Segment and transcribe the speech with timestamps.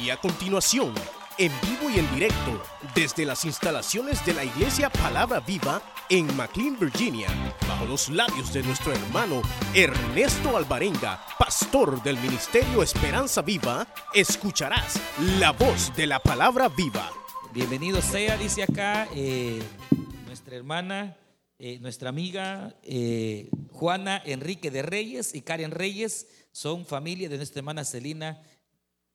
[0.00, 0.92] Y a continuación,
[1.38, 2.62] en vivo y en directo,
[2.94, 5.80] desde las instalaciones de la Iglesia Palabra Viva
[6.10, 7.28] en McLean, Virginia,
[7.66, 9.40] bajo los labios de nuestro hermano
[9.74, 15.00] Ernesto Alvarenga, pastor del Ministerio Esperanza Viva, escucharás
[15.38, 17.10] la voz de la Palabra Viva.
[17.54, 19.62] Bienvenido sea, dice acá eh,
[20.26, 21.16] nuestra hermana,
[21.58, 27.60] eh, nuestra amiga eh, Juana Enrique de Reyes y Karen Reyes, son familia de nuestra
[27.60, 28.42] hermana Celina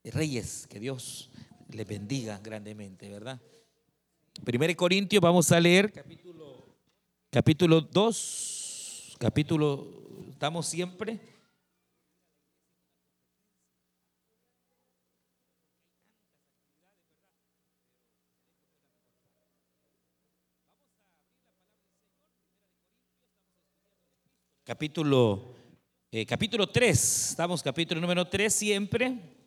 [0.10, 1.30] Reyes, que Dios
[1.70, 3.40] le bendiga grandemente, ¿verdad?
[4.44, 6.66] Primero Corintios, vamos a leer capítulo,
[7.30, 11.20] capítulo 2, capítulo, estamos siempre.
[24.64, 25.56] Capítulo,
[26.12, 29.42] eh, capítulo 3, estamos capítulo número 3 siempre.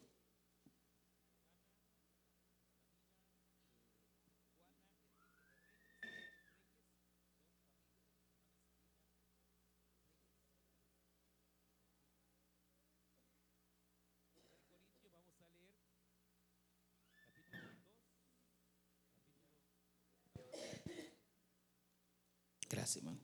[22.75, 23.21] Gracias, hermano.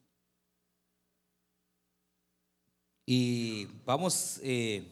[3.13, 4.85] Y vamos eh,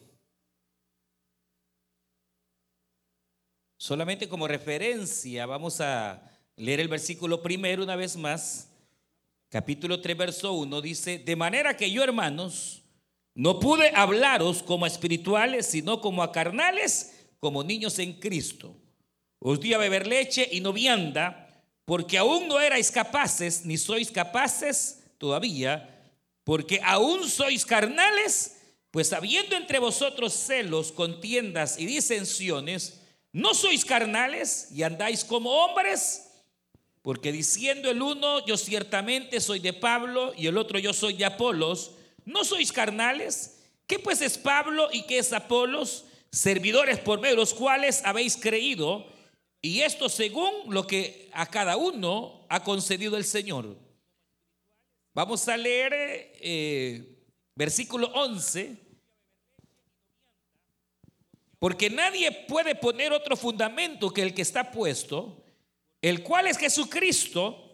[3.77, 8.71] solamente como referencia, vamos a leer el versículo primero una vez más.
[9.49, 12.83] Capítulo 3, verso 1 dice, de manera que yo, hermanos,
[13.37, 18.75] no pude hablaros como a espirituales, sino como a carnales, como niños en Cristo.
[19.39, 24.11] Os di a beber leche y no vianda, porque aún no erais capaces, ni sois
[24.11, 25.98] capaces todavía,
[26.49, 28.57] porque aún sois carnales,
[28.91, 36.31] pues habiendo entre vosotros celos, contiendas y disensiones, ¿no sois carnales y andáis como hombres?
[37.03, 41.27] Porque diciendo el uno, yo ciertamente soy de Pablo, y el otro, yo soy de
[41.27, 41.91] Apolos,
[42.25, 43.59] ¿no sois carnales?
[43.87, 46.07] ¿Qué pues es Pablo y qué es Apolos?
[46.33, 49.07] Servidores por medio de los cuales habéis creído,
[49.61, 53.88] y esto según lo que a cada uno ha concedido el Señor.
[55.19, 55.93] Vamos a leer
[56.41, 57.03] eh,
[57.57, 58.77] versículo 11.
[61.59, 65.43] Porque nadie puede poner otro fundamento que el que está puesto,
[66.01, 67.73] el cual es Jesucristo.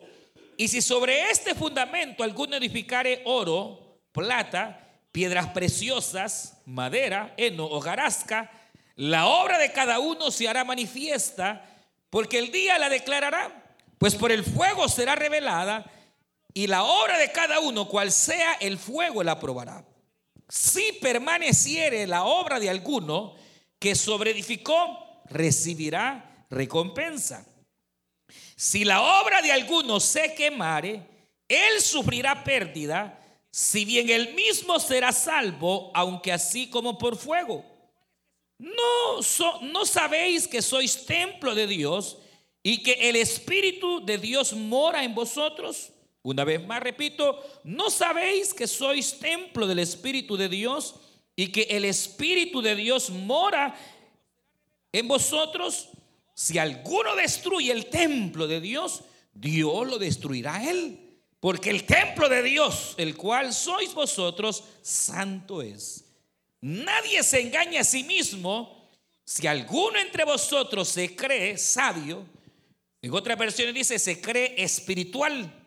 [0.56, 8.50] Y si sobre este fundamento alguno edificare oro, plata, piedras preciosas, madera, heno o garasca,
[8.96, 11.62] la obra de cada uno se hará manifiesta,
[12.08, 15.84] porque el día la declarará, pues por el fuego será revelada,
[16.54, 19.84] y la obra de cada uno, cual sea el fuego, la probará.
[20.48, 23.34] Si permaneciere la obra de alguno
[23.80, 27.44] que sobreedificó, recibirá recompensa.
[28.54, 31.02] Si la obra de alguno se quemare,
[31.48, 37.64] él sufrirá pérdida, si bien él mismo será salvo, aunque así como por fuego.
[38.58, 39.20] No,
[39.62, 42.18] no sabéis que sois templo de Dios
[42.62, 45.93] y que el Espíritu de Dios mora en vosotros.
[46.24, 50.94] Una vez más repito, no sabéis que sois templo del Espíritu de Dios
[51.36, 53.76] y que el Espíritu de Dios mora
[54.90, 55.90] en vosotros.
[56.32, 59.02] Si alguno destruye el templo de Dios,
[59.34, 60.98] Dios lo destruirá a él.
[61.40, 66.06] Porque el templo de Dios, el cual sois vosotros, santo es.
[66.62, 68.88] Nadie se engaña a sí mismo.
[69.26, 72.24] Si alguno entre vosotros se cree sabio,
[73.02, 75.63] en otra versión dice, se cree espiritual.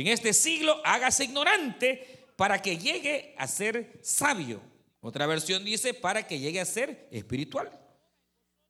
[0.00, 4.60] En este siglo hágase ignorante para que llegue a ser sabio.
[5.00, 7.70] Otra versión dice, para que llegue a ser espiritual.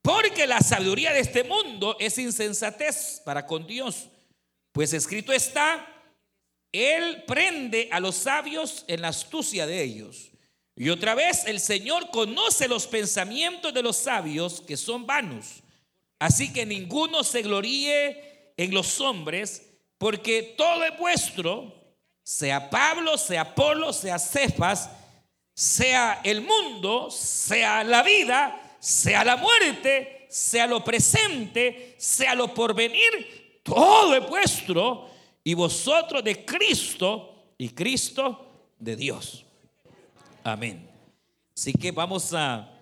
[0.02, 4.08] Porque la sabiduría de este mundo es insensatez para con Dios.
[4.70, 5.84] Pues escrito está,
[6.70, 10.30] Él prende a los sabios en la astucia de ellos.
[10.76, 15.62] Y otra vez, el Señor conoce los pensamientos de los sabios que son vanos.
[16.18, 19.65] Así que ninguno se gloríe en los hombres,
[19.98, 21.72] porque todo es vuestro,
[22.22, 24.90] sea Pablo, sea Apolo, sea Cefas,
[25.54, 33.60] sea el mundo, sea la vida, sea la muerte, sea lo presente, sea lo porvenir,
[33.62, 35.08] todo es vuestro,
[35.42, 38.46] y vosotros de Cristo y Cristo
[38.78, 39.44] de Dios.
[40.42, 40.88] Amén.
[41.56, 42.72] Así que vamos a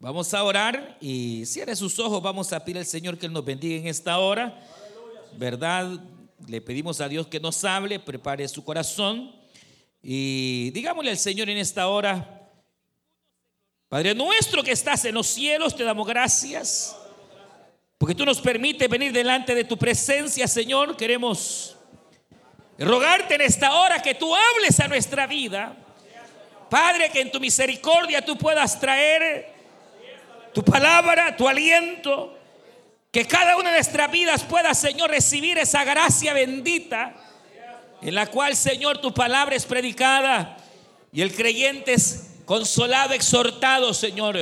[0.00, 3.76] vamos a orar y cierre sus ojos, vamos a pedir al Señor que nos bendiga
[3.76, 4.60] en esta hora.
[5.36, 6.00] ¿Verdad?
[6.46, 9.34] Le pedimos a Dios que nos hable, prepare su corazón
[10.02, 12.50] y digámosle al Señor en esta hora,
[13.88, 16.96] Padre nuestro que estás en los cielos, te damos gracias
[17.98, 20.96] porque tú nos permites venir delante de tu presencia, Señor.
[20.96, 21.76] Queremos
[22.78, 25.76] rogarte en esta hora que tú hables a nuestra vida.
[26.70, 29.52] Padre, que en tu misericordia tú puedas traer
[30.54, 32.37] tu palabra, tu aliento,
[33.10, 37.14] que cada una de nuestras vidas pueda, Señor, recibir esa gracia bendita
[38.02, 40.56] en la cual, Señor, tu palabra es predicada
[41.12, 44.38] y el creyente es consolado, exhortado, Señor.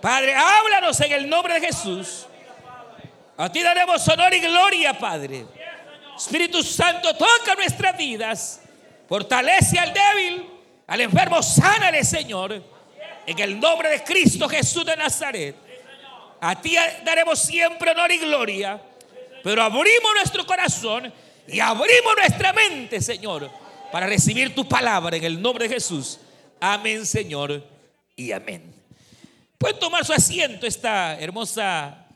[0.00, 2.26] Padre, háblanos en el nombre de Jesús.
[3.36, 5.46] A ti daremos honor y gloria, Padre.
[6.16, 8.60] Espíritu Santo, toca nuestras vidas.
[9.08, 10.48] Fortalece al débil,
[10.86, 12.62] al enfermo, sánale, Señor.
[13.26, 15.65] En el nombre de Cristo Jesús de Nazaret.
[16.46, 18.80] A ti daremos siempre honor y gloria.
[19.42, 21.12] Pero abrimos nuestro corazón
[21.48, 23.50] y abrimos nuestra mente, Señor,
[23.90, 26.20] para recibir tu palabra en el nombre de Jesús.
[26.60, 27.64] Amén, Señor,
[28.14, 28.72] y amén.
[29.58, 32.06] Pueden tomar su asiento esta hermosa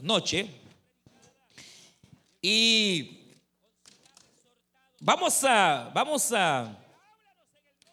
[0.00, 0.50] noche.
[2.40, 3.28] Y
[4.98, 6.76] vamos a, vamos a,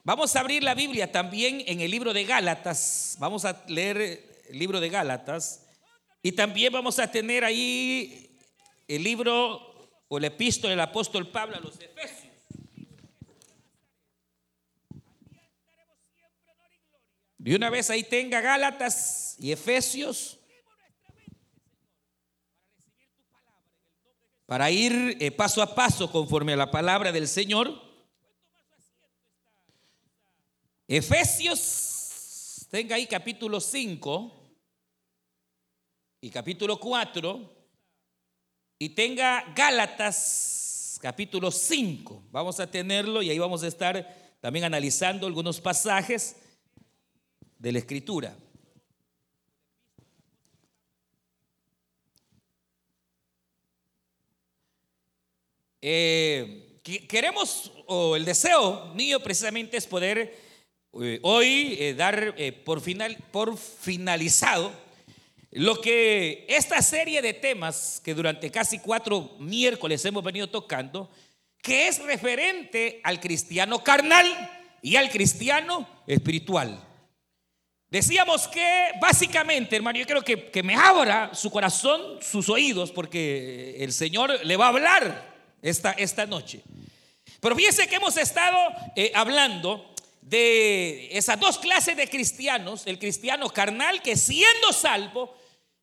[0.04, 3.18] vamos a abrir la Biblia también en el libro de Gálatas.
[3.20, 5.66] Vamos a leer el libro de Gálatas.
[6.22, 8.36] Y también vamos a tener ahí
[8.88, 12.34] el libro o el epístola del apóstol Pablo a los Efesios.
[17.38, 20.36] De una vez ahí tenga Gálatas y Efesios.
[24.46, 27.72] para ir eh, paso a paso conforme a la palabra del Señor.
[30.88, 34.39] Efesios, tenga ahí capítulo 5
[36.22, 37.50] y capítulo 4
[38.78, 42.24] y tenga Gálatas capítulo 5.
[42.32, 46.36] Vamos a tenerlo y ahí vamos a estar también analizando algunos pasajes
[47.58, 48.36] de la escritura.
[55.82, 60.38] Eh, queremos, o el deseo mío precisamente es poder
[61.02, 62.36] eh, hoy eh, dar
[62.66, 64.89] por, final, por finalizado
[65.52, 71.10] lo que esta serie de temas que durante casi cuatro miércoles hemos venido tocando,
[71.62, 74.28] que es referente al cristiano carnal
[74.82, 76.86] y al cristiano espiritual.
[77.90, 83.78] Decíamos que básicamente, hermano, yo quiero que, que me abra su corazón, sus oídos, porque
[83.80, 86.62] el Señor le va a hablar esta, esta noche.
[87.40, 88.58] Pero fíjense que hemos estado
[88.96, 95.36] eh, hablando de esas dos clases de cristianos, el cristiano carnal que siendo salvo,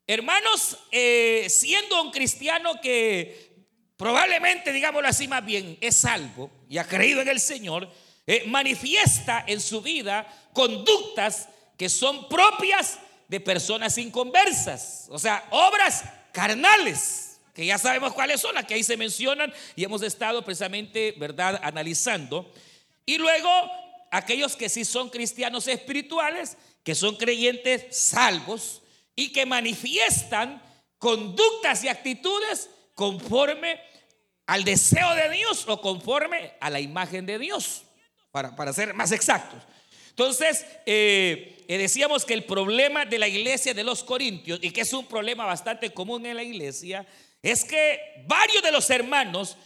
[0.07, 3.55] hermanos, eh, siendo un cristiano que
[3.97, 7.91] probablemente, digámoslo así más bien, es salvo y ha creído en el Señor,
[8.27, 12.99] eh, manifiesta en su vida conductas que son propias
[13.29, 17.27] de personas inconversas, o sea, obras carnales
[17.57, 21.59] que ya sabemos cuáles son, las que ahí se mencionan y hemos estado precisamente, ¿verdad?,
[21.63, 22.53] analizando.
[23.07, 23.49] Y luego,
[24.11, 28.83] aquellos que sí son cristianos espirituales, que son creyentes salvos
[29.17, 30.63] y que manifiestan
[30.99, 33.81] conductas y actitudes conforme
[34.47, 37.83] al deseo de Dios o conforme a la imagen de Dios,
[38.31, 39.61] para, para ser más exactos.
[40.11, 44.81] Entonces, eh, eh, decíamos que el problema de la iglesia de los Corintios, y que
[44.83, 47.07] es un problema bastante común en la iglesia,
[47.43, 49.57] es que varios de los hermanos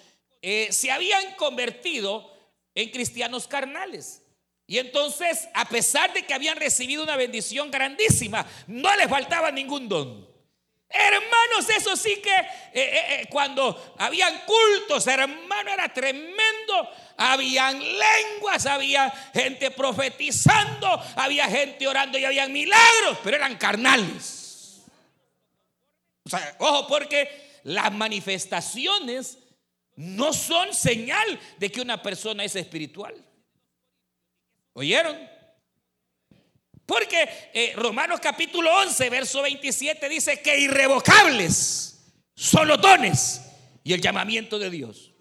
[0.42, 2.36] eh, se habían convertido
[2.74, 4.22] en cristianos carnales.
[4.70, 9.88] Y entonces, a pesar de que habían recibido una bendición grandísima, no les faltaba ningún
[9.88, 10.28] don.
[10.88, 16.88] Hermanos, eso sí que eh, eh, cuando habían cultos, hermano, era tremendo.
[17.16, 24.82] Habían lenguas, había gente profetizando, había gente orando y habían milagros, pero eran carnales.
[26.22, 29.36] O sea, ojo, porque las manifestaciones
[29.96, 33.16] no son señal de que una persona es espiritual.
[34.72, 35.16] ¿Oyeron?
[36.86, 42.02] Porque eh, Romanos capítulo 11, verso 27 dice que irrevocables
[42.34, 43.42] son los dones
[43.84, 45.12] y el llamamiento de Dios.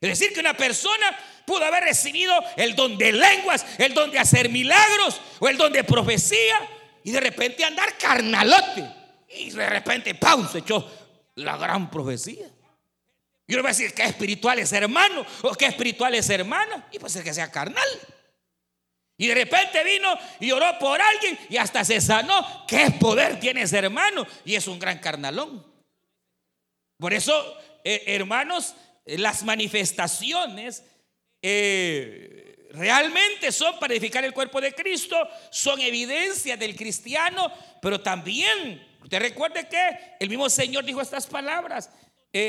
[0.00, 1.16] Es decir, que una persona
[1.46, 5.72] pudo haber recibido el don de lenguas, el don de hacer milagros o el don
[5.72, 6.68] de profecía
[7.04, 8.84] y de repente andar carnalote.
[9.28, 10.48] Y de repente, ¡pum!
[10.50, 10.90] se echó
[11.36, 12.46] la gran profecía.
[13.46, 16.88] Yo le voy a decir que espiritual es hermano o que espiritual es hermana.
[16.90, 17.88] Y puede ser que sea carnal.
[19.16, 20.08] Y de repente vino
[20.40, 22.64] y oró por alguien y hasta se sanó.
[22.66, 24.26] ¿Qué poder tiene ese hermano?
[24.44, 25.64] Y es un gran carnalón.
[26.98, 30.84] Por eso, eh, hermanos, eh, las manifestaciones
[31.42, 35.16] eh, realmente son para edificar el cuerpo de Cristo,
[35.50, 41.90] son evidencia del cristiano, pero también Usted recuerde que el mismo Señor dijo estas palabras.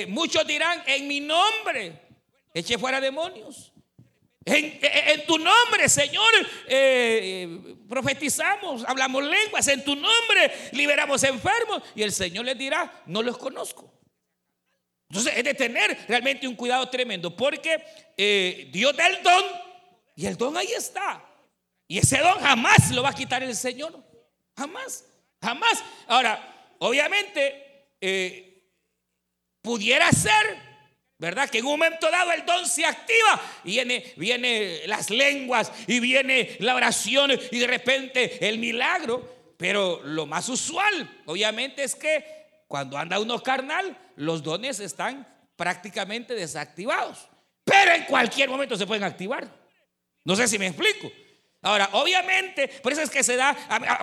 [0.08, 2.00] Muchos dirán, en mi nombre,
[2.54, 3.73] eche fuera demonios.
[4.46, 6.32] En, tu nombre, Señor,
[6.68, 11.82] eh, profetizamos, hablamos lenguas, en tu nombre liberamos enfermos.
[11.96, 13.94] Y el Señor les dirá, no los conozco.
[15.10, 17.84] Entonces es de tener realmente un cuidado tremendo, porque
[18.18, 19.44] eh, Dios da el don
[20.16, 21.24] y el don ahí está.
[21.88, 24.04] Y ese don jamás lo va a quitar el Señor.
[24.58, 25.06] Jamás,
[25.42, 25.84] jamás.
[26.08, 28.68] Ahora, obviamente, eh,
[29.62, 30.73] pudiera ser
[31.24, 31.50] ¿Verdad?
[31.50, 36.02] Que en un momento dado el don se activa y viene, viene las lenguas y
[36.02, 39.54] viene la oración y de repente el milagro.
[39.56, 45.26] Pero lo más usual, obviamente, es que cuando anda uno carnal, los dones están
[45.56, 47.30] prácticamente desactivados.
[47.64, 49.48] Pero en cualquier momento se pueden activar.
[50.26, 51.10] No sé si me explico.
[51.64, 53.56] Ahora, obviamente, por eso es que se da,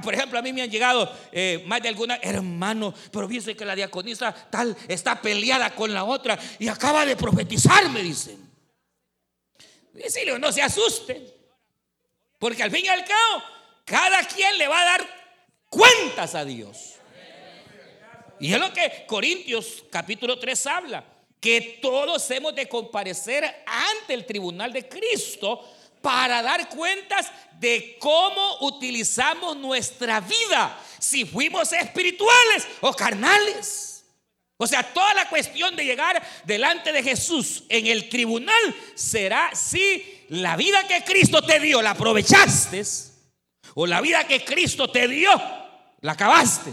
[0.03, 3.67] por ejemplo, a mí me han llegado eh, más de alguna hermano, pero fíjense que
[3.67, 8.51] la diaconisa tal está peleada con la otra y acaba de profetizar, me dicen.
[10.41, 11.23] No se asusten,
[12.39, 13.43] porque al fin y al cabo,
[13.85, 15.07] cada quien le va a dar
[15.69, 16.95] cuentas a Dios.
[18.39, 21.05] Y es lo que Corintios capítulo 3 habla,
[21.39, 25.63] que todos hemos de comparecer ante el tribunal de Cristo
[26.01, 34.05] para dar cuentas de cómo utilizamos nuestra vida, si fuimos espirituales o carnales.
[34.57, 40.27] O sea, toda la cuestión de llegar delante de Jesús en el tribunal será si
[40.29, 42.83] la vida que Cristo te dio la aprovechaste
[43.75, 45.31] o la vida que Cristo te dio
[46.01, 46.73] la acabaste.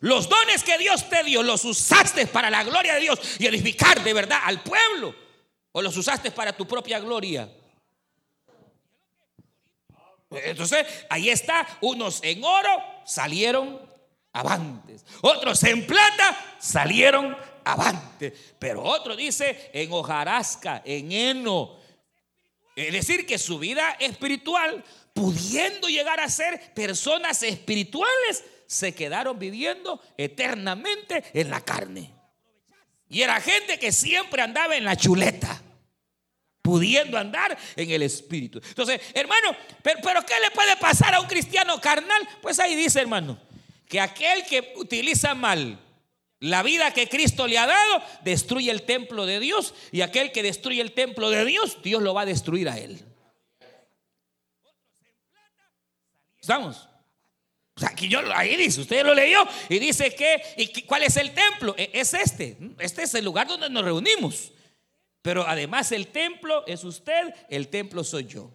[0.00, 4.02] Los dones que Dios te dio los usaste para la gloria de Dios y edificar
[4.02, 5.14] de verdad al pueblo
[5.72, 7.50] ¿O los usaste para tu propia gloria?
[10.30, 12.70] Entonces, ahí está, unos en oro
[13.04, 13.80] salieron
[14.32, 21.76] avantes, otros en plata salieron avantes, pero otro dice en hojarasca, en heno.
[22.76, 30.00] Es decir, que su vida espiritual, pudiendo llegar a ser personas espirituales, se quedaron viviendo
[30.16, 32.19] eternamente en la carne.
[33.10, 35.60] Y era gente que siempre andaba en la chuleta,
[36.62, 38.60] pudiendo andar en el espíritu.
[38.64, 42.28] Entonces, hermano, pero, ¿qué le puede pasar a un cristiano carnal?
[42.40, 43.36] Pues ahí dice, hermano,
[43.88, 45.76] que aquel que utiliza mal
[46.38, 49.74] la vida que Cristo le ha dado, destruye el templo de Dios.
[49.90, 53.04] Y aquel que destruye el templo de Dios, Dios lo va a destruir a él.
[56.40, 56.88] ¿Estamos?
[57.82, 61.74] Aquí yo, ahí dice, usted lo leyó y dice que, ¿y cuál es el templo?
[61.76, 64.52] E, es este, este es el lugar donde nos reunimos.
[65.22, 68.50] Pero además el templo es usted, el templo soy yo.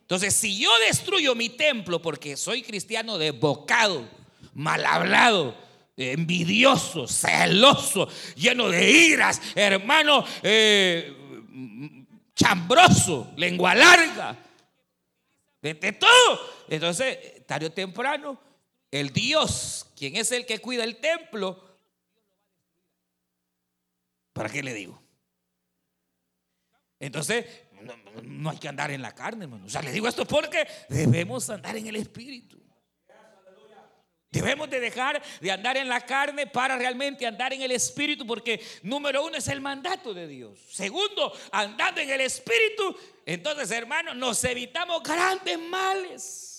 [0.00, 4.06] Entonces, si yo destruyo mi templo porque soy cristiano desbocado,
[4.52, 5.56] mal hablado,
[5.96, 11.12] envidioso, celoso, lleno de iras, hermano, eh,
[12.34, 14.36] chambroso, lengua larga,
[15.62, 16.40] de, todo.
[16.68, 18.38] Entonces, tarde o temprano,
[18.94, 21.60] el Dios, quien es el que cuida el templo,
[24.32, 25.02] ¿para qué le digo?
[27.00, 27.44] Entonces,
[28.22, 29.66] no, hay que andar en la carne, hermano.
[29.66, 32.62] O sea, le digo esto porque debemos andar en el Espíritu.
[34.30, 38.64] Debemos de dejar de andar en la carne para realmente andar en el Espíritu, porque
[38.82, 40.60] número uno es el mandato de Dios.
[40.70, 42.96] Segundo, andando en el Espíritu,
[43.26, 46.53] entonces hermano, nos evitamos grandes males.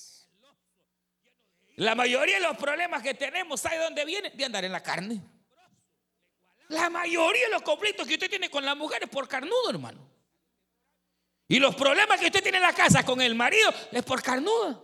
[1.75, 4.29] La mayoría de los problemas que tenemos, ¿sabe dónde viene?
[4.29, 5.21] De andar en la carne.
[6.69, 10.09] La mayoría de los conflictos que usted tiene con la mujer es por carnudo, hermano.
[11.47, 14.81] Y los problemas que usted tiene en la casa con el marido es por carnuda.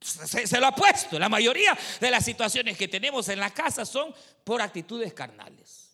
[0.00, 1.18] Se, se, lo ha puesto.
[1.18, 5.87] La mayoría de las situaciones que tenemos en la casa son por actitudes carnales.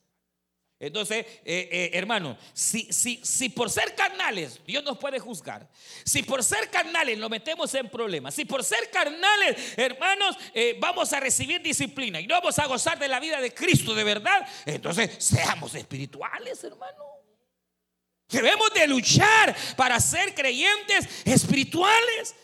[0.81, 5.69] Entonces, eh, eh, hermano, si, si, si por ser carnales Dios nos puede juzgar,
[6.05, 11.13] si por ser carnales nos metemos en problemas, si por ser carnales, hermanos, eh, vamos
[11.13, 14.47] a recibir disciplina y no vamos a gozar de la vida de Cristo de verdad,
[14.67, 17.05] entonces seamos espirituales, hermano.
[18.29, 22.35] Debemos de luchar para ser creyentes espirituales.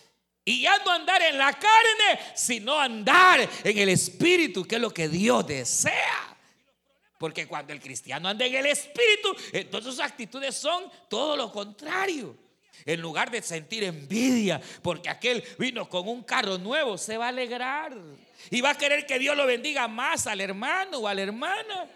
[0.42, 4.90] Y ya no andar en la carne, sino andar en el espíritu, que es lo
[4.90, 6.29] que Dios desea.
[7.20, 12.34] Porque cuando el cristiano anda en el espíritu, entonces sus actitudes son todo lo contrario.
[12.86, 17.28] En lugar de sentir envidia, porque aquel vino con un carro nuevo, se va a
[17.28, 17.94] alegrar.
[18.48, 21.90] Y va a querer que Dios lo bendiga más al hermano o a la hermana.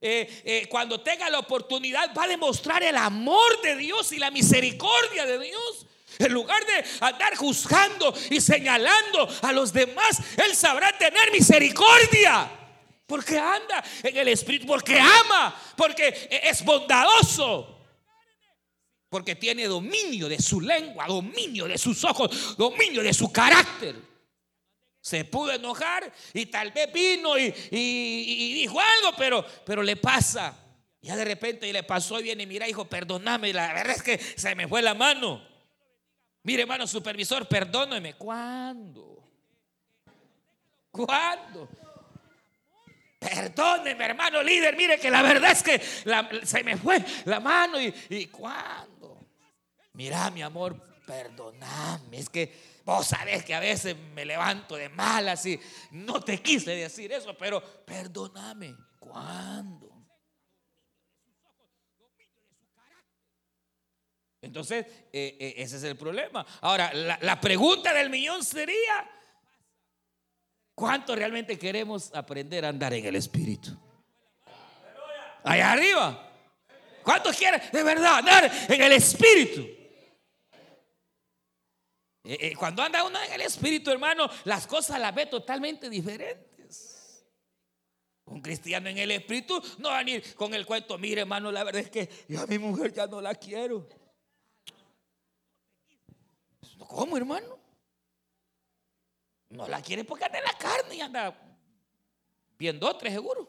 [0.00, 4.30] Eh, eh, cuando tenga la oportunidad, va a demostrar el amor de Dios y la
[4.30, 5.86] misericordia de Dios.
[6.20, 12.61] En lugar de andar juzgando y señalando a los demás, Él sabrá tener misericordia.
[13.12, 17.78] Porque anda en el Espíritu, porque ama, porque es bondadoso.
[19.10, 23.96] Porque tiene dominio de su lengua, dominio de sus ojos, dominio de su carácter.
[24.98, 27.50] Se pudo enojar y tal vez vino y,
[28.54, 30.58] dijo algo, pero, pero le pasa.
[31.02, 34.18] Ya de repente y le pasó y viene mira, hijo, perdóname, la verdad es que
[34.18, 35.46] se me fue la mano.
[36.44, 38.14] Mire, hermano supervisor, perdóneme.
[38.14, 39.22] ¿Cuándo?
[40.90, 41.68] ¿Cuándo?
[43.22, 44.76] Perdóneme, hermano líder.
[44.76, 45.78] Mire que la verdad es que
[46.44, 47.80] se me fue la mano.
[47.80, 49.20] ¿Y, y cuándo?
[49.92, 50.76] Mira, mi amor,
[51.06, 52.18] perdóname.
[52.18, 52.52] Es que
[52.84, 55.60] vos sabés que a veces me levanto de malas y
[55.92, 58.74] no te quise decir eso, pero perdóname.
[58.98, 59.90] ¿Cuándo?
[64.40, 66.44] Entonces, eh, eh, ese es el problema.
[66.62, 69.08] Ahora, la, la pregunta del millón sería,
[70.74, 73.76] ¿cuánto realmente queremos aprender a andar en el Espíritu?
[75.44, 76.28] Allá arriba.
[77.02, 79.66] ¿Cuántos quieren de verdad andar en el Espíritu?
[82.24, 87.26] Eh, cuando anda uno en el Espíritu, hermano, las cosas las ve totalmente diferentes.
[88.26, 91.64] Un cristiano en el Espíritu no va a venir con el cuento, mire hermano, la
[91.64, 93.88] verdad es que yo a mi mujer ya no la quiero.
[96.78, 97.61] ¿Cómo, hermano?
[99.52, 101.38] No la quiere porque anda en la carne y anda
[102.58, 103.48] viendo otra, seguro.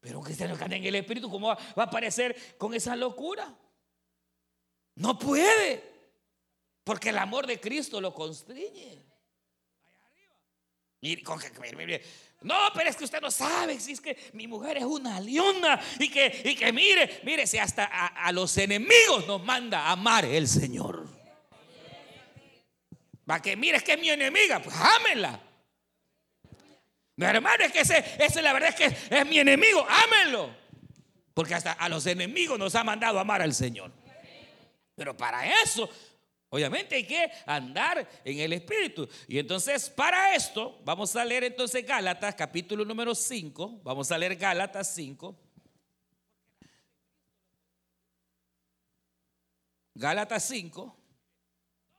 [0.00, 3.52] Pero un cristiano que anda en el espíritu, ¿cómo va, a aparecer con esa locura?
[4.94, 5.82] No puede.
[6.84, 9.04] Porque el amor de Cristo lo constriñe.
[12.42, 15.80] no, pero es que usted no sabe si es que mi mujer es una leona
[15.98, 19.92] y que, y que mire, mire, si hasta a, a los enemigos nos manda a
[19.92, 21.15] amar el Señor.
[23.26, 25.40] Para que mires que es mi enemiga, pues ámenla.
[27.16, 30.54] Mi hermano, es que ese, ese la verdad es que es mi enemigo, ámenlo.
[31.34, 33.90] Porque hasta a los enemigos nos ha mandado amar al Señor.
[34.94, 35.90] Pero para eso,
[36.50, 39.08] obviamente hay que andar en el Espíritu.
[39.26, 43.80] Y entonces, para esto, vamos a leer entonces Gálatas, capítulo número 5.
[43.82, 45.36] Vamos a leer Gálatas 5.
[49.94, 50.96] Gálatas 5.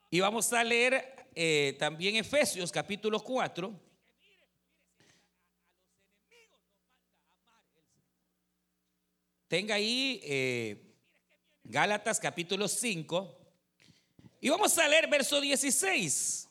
[0.09, 3.71] Y vamos a leer eh, también Efesios capítulo 4.
[9.47, 10.95] Tenga ahí eh,
[11.63, 13.37] Gálatas capítulo 5.
[14.41, 16.49] Y vamos a leer verso 16.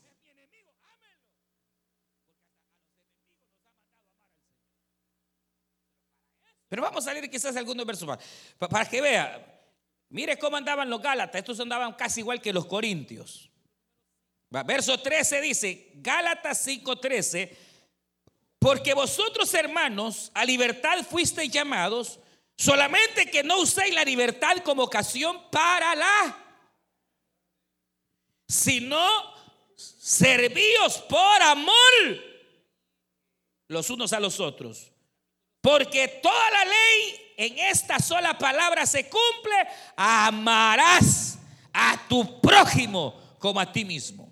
[6.68, 8.20] Pero vamos a leer quizás algunos versos más.
[8.56, 9.64] Para que vea,
[10.10, 11.40] mire cómo andaban los Gálatas.
[11.40, 13.50] Estos andaban casi igual que los Corintios.
[14.50, 17.56] Verso 13 dice, Gálatas 5:13,
[18.58, 22.20] porque vosotros hermanos a libertad fuisteis llamados,
[22.56, 26.44] solamente que no uséis la libertad como ocasión para la,
[28.48, 29.36] sino
[29.76, 31.74] servíos por amor
[33.68, 34.92] los unos a los otros.
[35.60, 39.56] Porque toda la ley en esta sola palabra se cumple,
[39.96, 41.38] amarás
[41.72, 44.25] a tu prójimo como a ti mismo.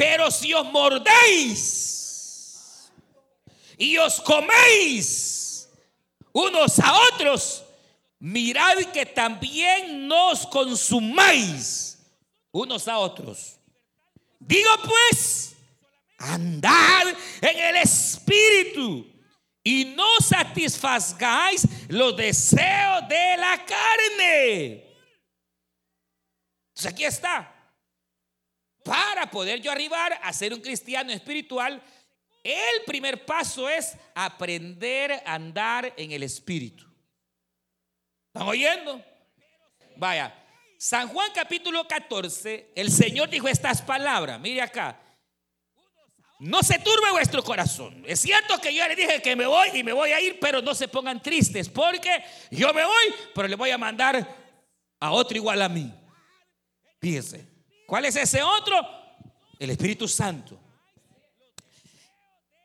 [0.00, 2.90] Pero si os mordéis
[3.76, 5.68] y os coméis
[6.32, 7.62] unos a otros,
[8.18, 11.98] mirad que también nos consumáis
[12.50, 13.58] unos a otros.
[14.38, 15.52] Digo pues,
[16.16, 17.06] andad
[17.42, 19.06] en el espíritu
[19.62, 24.82] y no satisfagáis los deseos de la carne.
[26.70, 27.59] Entonces aquí está.
[28.90, 31.80] Para poder yo arribar a ser un cristiano espiritual,
[32.42, 36.84] el primer paso es aprender a andar en el espíritu.
[38.26, 39.00] ¿Están oyendo?
[39.94, 40.34] Vaya,
[40.76, 45.00] San Juan capítulo 14, el Señor dijo estas palabras, mire acá.
[46.40, 48.02] No se turbe vuestro corazón.
[48.08, 50.60] Es cierto que yo le dije que me voy y me voy a ir, pero
[50.60, 54.36] no se pongan tristes, porque yo me voy, pero le voy a mandar
[54.98, 55.94] a otro igual a mí.
[57.00, 57.59] Fíjese.
[57.90, 58.76] ¿Cuál es ese otro?
[59.58, 60.56] El Espíritu Santo.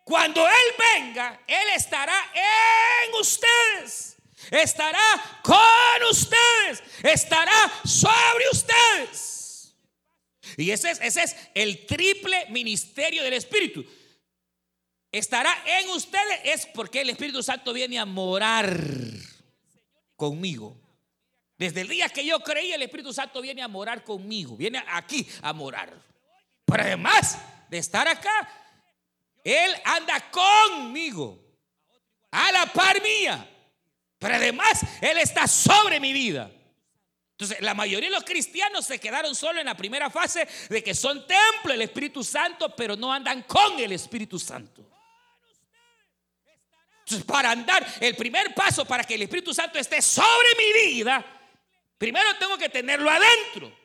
[0.03, 4.17] Cuando Él venga, Él estará en ustedes.
[4.51, 5.01] Estará
[5.41, 6.83] con ustedes.
[7.01, 9.75] Estará sobre ustedes.
[10.57, 13.83] Y ese es, ese es el triple ministerio del Espíritu.
[15.11, 18.79] Estará en ustedes es porque el Espíritu Santo viene a morar
[20.15, 20.84] conmigo.
[21.57, 25.27] Desde el día que yo creí, el Espíritu Santo viene a morar conmigo, viene aquí
[25.41, 25.93] a morar.
[26.65, 27.37] Pero además
[27.69, 28.49] de estar acá,
[29.43, 31.41] Él anda conmigo,
[32.31, 33.49] a la par mía.
[34.19, 36.51] Pero además, Él está sobre mi vida.
[37.31, 40.93] Entonces, la mayoría de los cristianos se quedaron solo en la primera fase de que
[40.93, 44.89] son templo del Espíritu Santo, pero no andan con el Espíritu Santo.
[46.99, 51.23] Entonces, para andar, el primer paso para que el Espíritu Santo esté sobre mi vida,
[51.97, 53.75] primero tengo que tenerlo adentro,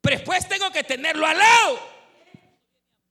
[0.00, 1.80] pero después tengo que tenerlo al lado,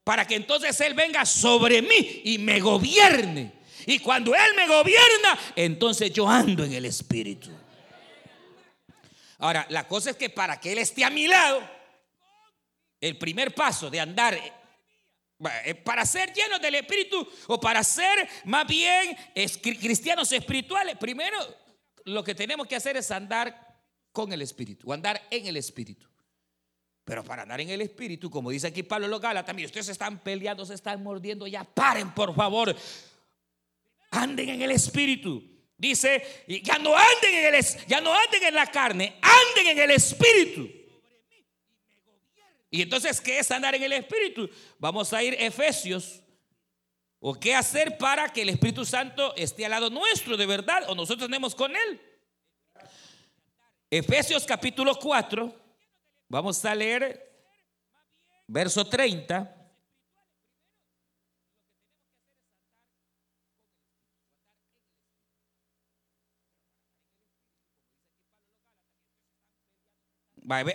[0.03, 3.53] para que entonces Él venga sobre mí y me gobierne.
[3.85, 7.49] Y cuando Él me gobierna, entonces yo ando en el Espíritu.
[9.39, 11.61] Ahora, la cosa es que para que Él esté a mi lado,
[12.99, 18.65] el primer paso de andar eh, para ser llenos del Espíritu o para ser más
[18.65, 19.15] bien
[19.61, 21.37] cristianos espirituales, primero
[22.05, 23.66] lo que tenemos que hacer es andar
[24.17, 26.07] con el Espíritu o andar en el Espíritu.
[27.05, 30.17] Pero para andar en el Espíritu, como dice aquí Pablo Logala, también ustedes se están
[30.23, 32.75] peleando, se están mordiendo, ya paren por favor.
[34.09, 35.43] Anden en el Espíritu.
[35.77, 39.91] Dice, ya no anden en el, ya no anden en la carne, anden en el
[39.91, 40.67] espíritu.
[42.71, 44.49] Y entonces, ¿qué es andar en el espíritu?
[44.79, 46.23] Vamos a ir a Efesios.
[47.19, 50.85] ¿O qué hacer para que el Espíritu Santo esté al lado nuestro de verdad?
[50.87, 52.01] ¿O nosotros tenemos con Él?
[53.89, 55.53] Efesios capítulo 4.
[56.27, 57.23] Vamos a leer
[58.45, 59.53] verso 30.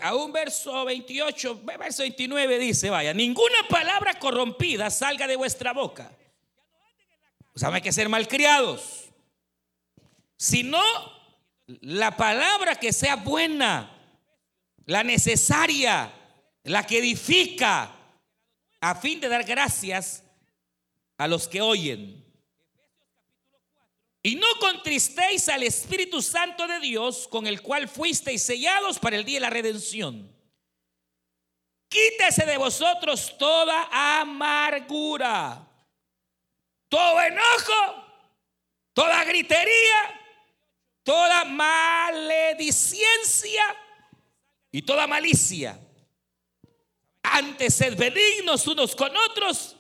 [0.03, 6.15] A un verso 28, verso 29 dice, vaya, ninguna palabra corrompida salga de vuestra boca.
[7.55, 9.11] O sea, no hay que ser malcriados,
[10.37, 10.79] sino
[11.67, 13.91] la palabra que sea buena,
[14.87, 16.13] la necesaria,
[16.65, 17.99] la que edifica,
[18.81, 20.25] a fin de dar gracias
[21.17, 22.23] a los que oyen.
[24.25, 29.25] Y no contristéis al Espíritu Santo de Dios, con el cual fuisteis sellados para el
[29.25, 30.33] día de la redención.
[31.89, 33.89] Quítese de vosotros toda
[34.21, 35.69] amargura,
[36.89, 38.07] todo enojo,
[38.95, 40.22] toda gritería,
[41.03, 43.63] toda maledicencia
[44.71, 45.79] y toda malicia.
[47.23, 49.77] Antes sed benignos unos con otros,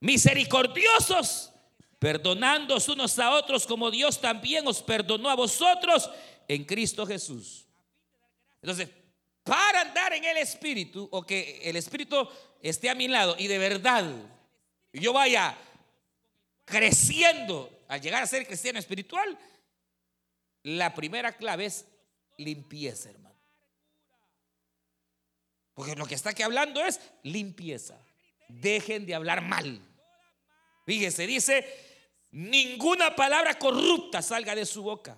[0.00, 1.50] misericordiosos
[2.00, 6.10] perdonándoos unos a otros como Dios también os perdonó a vosotros
[6.48, 7.66] en Cristo Jesús.
[8.62, 8.88] Entonces,
[9.44, 12.26] para andar en el Espíritu o que el Espíritu
[12.62, 14.04] esté a mi lado y de verdad
[14.92, 15.56] yo vaya
[16.64, 19.38] creciendo al llegar a ser cristiano espiritual,
[20.62, 21.86] la primera clave es
[22.36, 23.38] limpieza, hermano.
[25.74, 27.98] Porque lo que está aquí hablando es limpieza.
[28.48, 29.80] Dejen de hablar mal.
[30.84, 31.66] Fíjese, dice,
[32.32, 35.16] ninguna palabra corrupta salga de su boca.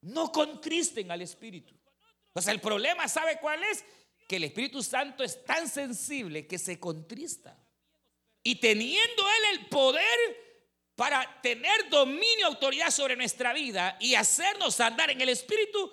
[0.00, 1.74] No contristen al Espíritu.
[2.32, 3.84] O el problema, ¿sabe cuál es?
[4.28, 7.58] Que el Espíritu Santo es tan sensible que se contrista.
[8.42, 10.55] Y teniendo Él el poder
[10.96, 15.92] para tener dominio, autoridad sobre nuestra vida y hacernos andar en el Espíritu,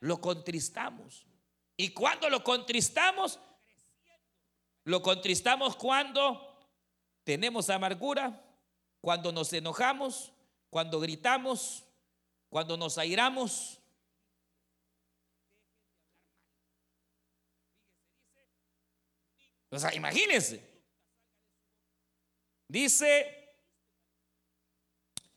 [0.00, 1.26] lo contristamos.
[1.78, 3.40] ¿Y cuando lo contristamos?
[4.84, 6.68] Lo contristamos cuando
[7.24, 8.44] tenemos amargura,
[9.00, 10.30] cuando nos enojamos,
[10.68, 11.84] cuando gritamos,
[12.50, 13.80] cuando nos airamos.
[19.70, 20.62] O sea, imagínense.
[22.68, 23.43] Dice,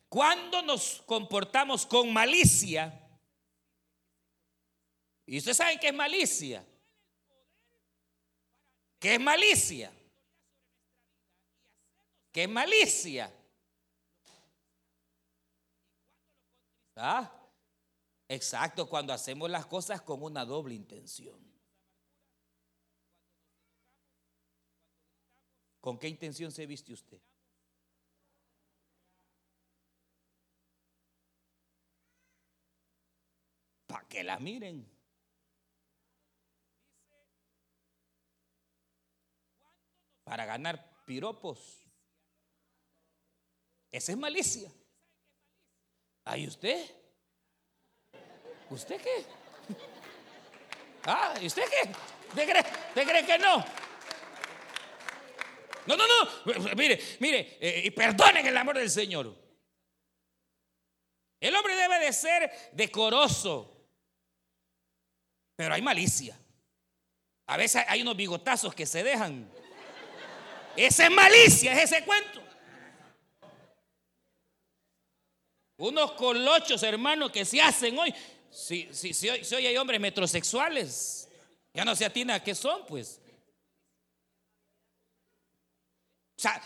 [0.10, 3.08] cuando nos comportamos con malicia,
[5.26, 6.66] y ustedes saben qué es malicia.
[8.98, 9.92] ¿Qué es malicia?
[12.32, 13.34] ¿Qué es malicia?
[16.96, 17.32] ¿Ah?
[18.30, 21.40] Exacto, cuando hacemos las cosas con una doble intención.
[25.82, 27.22] ¿Con qué intención se viste usted?
[33.88, 34.86] Para que la miren.
[40.24, 41.88] Para ganar piropos.
[43.92, 44.70] Esa es malicia.
[46.26, 46.86] ¿Ay, usted?
[48.70, 49.26] ¿Usted qué?
[51.06, 51.90] ¿Ah, ¿y usted qué?
[52.28, 53.64] ¿Usted cree, que no?
[55.86, 56.76] No, no, no.
[56.76, 59.34] Mire, mire, eh, y perdonen el amor del Señor.
[61.40, 63.77] El hombre debe de ser decoroso.
[65.58, 66.40] Pero hay malicia.
[67.48, 69.50] A veces hay unos bigotazos que se dejan.
[70.76, 72.44] Esa es malicia, es ese cuento.
[75.78, 78.14] Unos colochos, hermanos, que se hacen hoy.
[78.52, 81.28] Si, si, si, hoy, hay hombres metrosexuales,
[81.74, 83.20] ya no se atina qué son, pues.
[86.38, 86.62] O sea,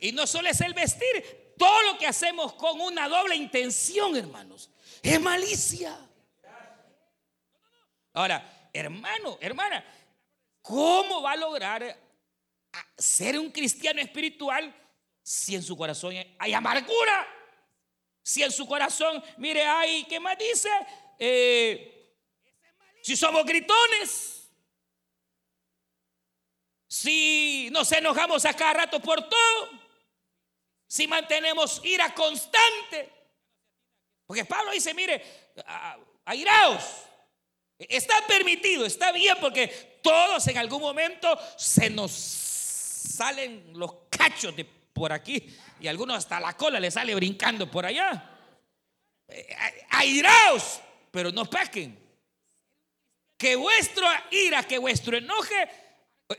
[0.00, 4.70] y no solo es el vestir, todo lo que hacemos con una doble intención, hermanos,
[5.02, 6.07] es malicia.
[8.12, 9.84] Ahora, hermano, hermana,
[10.62, 11.98] ¿cómo va a lograr
[12.96, 14.74] ser un cristiano espiritual
[15.22, 17.26] si en su corazón hay amargura?
[18.22, 20.68] Si en su corazón, mire, hay, ¿qué más dice?
[21.18, 22.14] Eh,
[23.02, 24.50] si somos gritones,
[26.86, 29.70] si nos enojamos a cada rato por todo,
[30.86, 33.12] si mantenemos ira constante.
[34.26, 35.22] Porque Pablo dice, mire,
[36.24, 37.07] airaos,
[37.78, 44.64] está permitido, está bien, porque todos en algún momento se nos salen los cachos de
[44.64, 48.36] por aquí y algunos hasta la cola le sale brincando por allá.
[49.28, 49.56] Eh,
[49.90, 51.98] airaos, pero no pequen.
[53.36, 55.68] Que vuestra ira, que vuestro enoje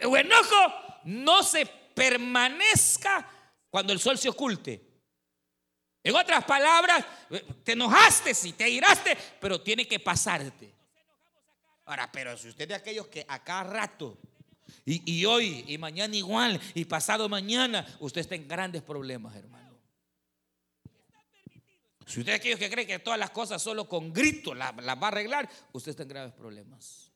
[0.05, 0.73] o enojo
[1.05, 3.29] no se permanezca
[3.69, 4.89] cuando el sol se oculte.
[6.03, 7.05] En otras palabras,
[7.63, 10.73] te enojaste, si te iraste, pero tiene que pasarte.
[12.11, 14.17] Pero si usted de aquellos que a cada rato,
[14.85, 19.77] y, hoy, y mañana igual, y pasado mañana, usted está en grandes problemas, hermano.
[22.05, 24.93] Si usted de aquellos que cree que todas las cosas solo con grito las, va
[24.99, 27.11] a arreglar, usted está en graves problemas.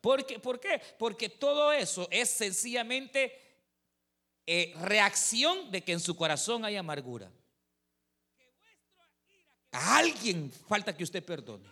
[0.00, 0.38] ¿Por qué?
[0.38, 0.80] ¿Por qué?
[0.98, 3.32] Porque todo eso es sencillamente
[4.46, 7.30] eh, reacción de que en su corazón hay amargura.
[9.72, 11.68] A alguien falta que usted perdone.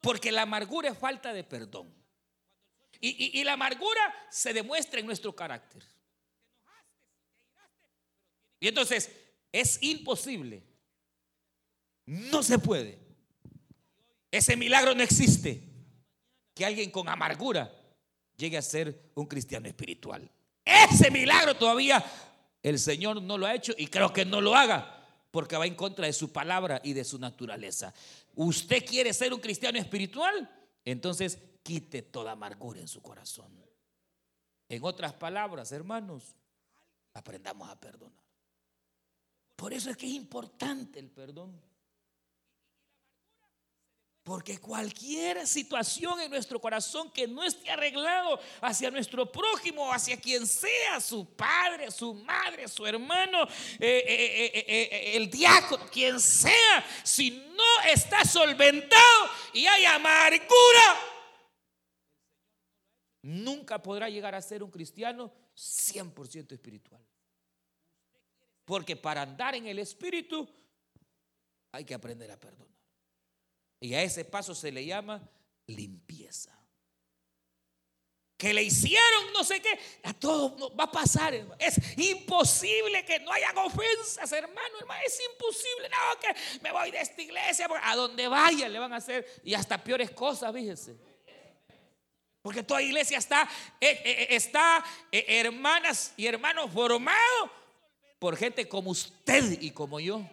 [0.00, 1.94] Porque la amargura es falta de perdón.
[3.02, 5.82] Y, la amargura se demuestra en nuestro carácter.
[8.58, 9.10] Y entonces
[9.52, 10.62] es imposible.
[12.04, 12.98] No se puede.
[14.30, 15.62] Ese milagro no existe.
[16.54, 17.72] Que alguien con amargura
[18.36, 20.30] llegue a ser un cristiano espiritual.
[20.62, 22.04] Ese milagro todavía
[22.62, 24.99] el Señor no lo ha hecho y creo que no lo haga
[25.30, 27.94] porque va en contra de su palabra y de su naturaleza.
[28.34, 30.48] ¿Usted quiere ser un cristiano espiritual?
[30.84, 33.60] Entonces quite toda amargura en su corazón.
[34.68, 36.36] En otras palabras, hermanos,
[37.12, 38.24] aprendamos a perdonar.
[39.56, 41.60] Por eso es que es importante el perdón.
[44.30, 50.46] Porque cualquier situación en nuestro corazón que no esté arreglado hacia nuestro prójimo, hacia quien
[50.46, 53.42] sea, su padre, su madre, su hermano,
[53.80, 60.46] eh, eh, eh, el diácono, quien sea, si no está solventado y hay amargura,
[63.22, 67.04] nunca podrá llegar a ser un cristiano 100% espiritual.
[68.64, 70.48] Porque para andar en el espíritu
[71.72, 72.69] hay que aprender a perdonar.
[73.80, 75.26] Y a ese paso se le llama
[75.66, 76.56] limpieza.
[78.36, 81.34] Que le hicieron no sé qué, a todo va a pasar.
[81.58, 85.00] Es imposible que no hayan ofensas, hermano, hermano.
[85.06, 85.88] Es imposible.
[85.88, 87.68] No, que me voy de esta iglesia.
[87.82, 90.96] A donde vaya le van a hacer y hasta peores cosas, fíjese.
[92.42, 93.42] Porque toda iglesia está,
[93.80, 97.50] eh, eh, eh, está hermanas y hermanos formados
[98.18, 100.26] por gente como usted y como yo.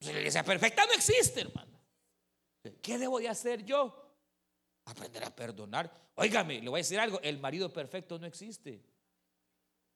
[0.00, 1.78] La iglesia perfecta no existe, hermano.
[2.82, 4.16] ¿Qué debo de hacer yo?
[4.86, 6.10] Aprender a perdonar.
[6.14, 8.82] Óigame, le voy a decir algo, el marido perfecto no existe.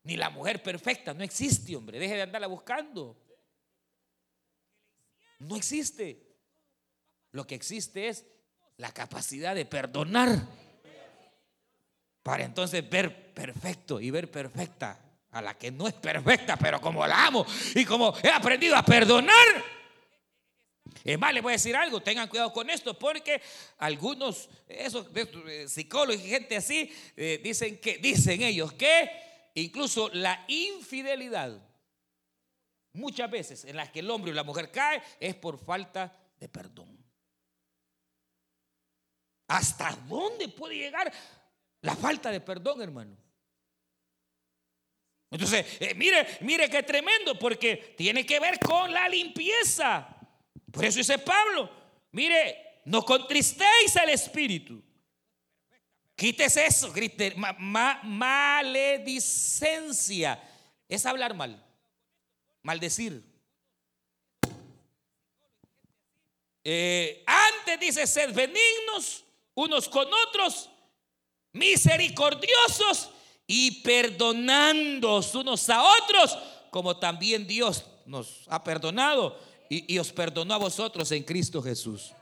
[0.04, 1.98] Ni la mujer perfecta no existe, hombre.
[1.98, 3.16] Deje de andarla buscando.
[5.38, 6.22] No existe.
[7.32, 8.26] Lo que existe es
[8.76, 10.46] la capacidad de perdonar.
[12.22, 17.06] Para entonces ver perfecto y ver perfecta a la que no es perfecta, pero como
[17.06, 19.74] la amo y como he aprendido a perdonar.
[21.02, 23.42] Es más, les voy a decir algo, tengan cuidado con esto, porque
[23.78, 29.10] algunos, esos eh, psicólogos y gente así, eh, dicen que, dicen ellos que
[29.54, 31.60] incluso la infidelidad,
[32.92, 36.48] muchas veces en las que el hombre y la mujer cae, es por falta de
[36.48, 37.04] perdón.
[39.48, 41.12] ¿Hasta dónde puede llegar
[41.82, 43.16] la falta de perdón, hermano?
[45.30, 50.13] Entonces, eh, mire, mire qué tremendo, porque tiene que ver con la limpieza.
[50.74, 51.70] Por eso dice Pablo,
[52.10, 54.82] mire, no contristéis al Espíritu.
[56.16, 57.36] Quítese eso, grite,
[58.02, 60.42] maledicencia.
[60.88, 61.64] Es hablar mal,
[62.62, 63.22] maldecir.
[66.64, 69.22] Eh, antes dice, sed benignos
[69.54, 70.70] unos con otros,
[71.52, 73.10] misericordiosos
[73.46, 76.36] y perdonándoos unos a otros,
[76.70, 82.12] como también Dios nos ha perdonado y, y os perdonó a vosotros en Cristo Jesús.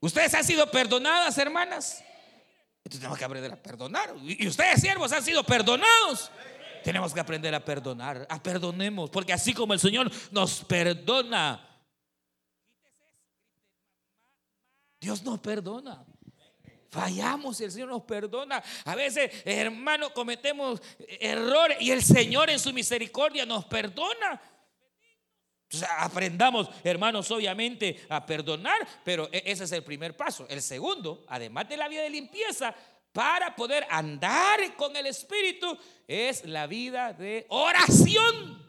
[0.00, 2.04] ¿Ustedes han sido perdonadas, hermanas?
[2.84, 4.14] Entonces tenemos que aprender a perdonar.
[4.22, 6.30] Y ustedes, siervos, han sido perdonados.
[6.82, 11.66] Tenemos que aprender a perdonar, a perdonemos, porque así como el Señor nos perdona,
[15.00, 16.04] Dios nos perdona.
[16.90, 18.62] Fallamos y el Señor nos perdona.
[18.84, 20.82] A veces, hermano, cometemos
[21.18, 24.40] errores y el Señor en su misericordia nos perdona.
[25.98, 30.46] Aprendamos, hermanos, obviamente a perdonar, pero e-, ese es el primer paso.
[30.48, 32.74] El segundo, además de la vida de limpieza,
[33.12, 38.62] para poder andar con el Espíritu, es la vida de oración.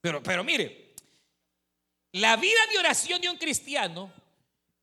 [0.00, 0.94] Pero, pero mire,
[2.12, 4.12] la vida de oración de un cristiano,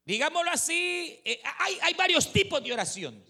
[0.06, 3.23] digámoslo así, eh, hay, hay varios tipos de oración.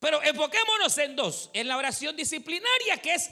[0.00, 1.50] Pero enfoquémonos en dos.
[1.52, 3.30] En la oración disciplinaria, que es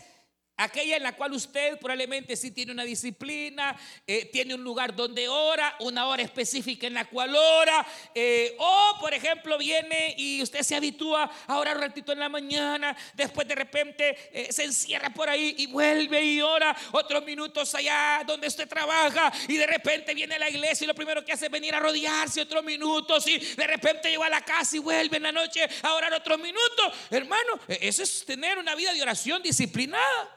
[0.61, 5.29] Aquella en la cual usted probablemente sí tiene una disciplina, eh, tiene un lugar donde
[5.29, 10.63] ora, una hora específica en la cual ora, eh, o por ejemplo viene y usted
[10.63, 15.11] se habitúa a orar un ratito en la mañana, después de repente eh, se encierra
[15.11, 20.13] por ahí y vuelve y ora otros minutos allá donde usted trabaja y de repente
[20.13, 23.29] viene a la iglesia y lo primero que hace es venir a rodearse otros minutos
[23.29, 26.39] y de repente llega a la casa y vuelve en la noche a orar otros
[26.41, 26.93] minutos.
[27.11, 30.35] Hermano, e-, eso es tener una vida de oración disciplinada.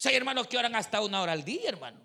[0.00, 2.00] Si hay hermanos que oran hasta una hora al día, hermano.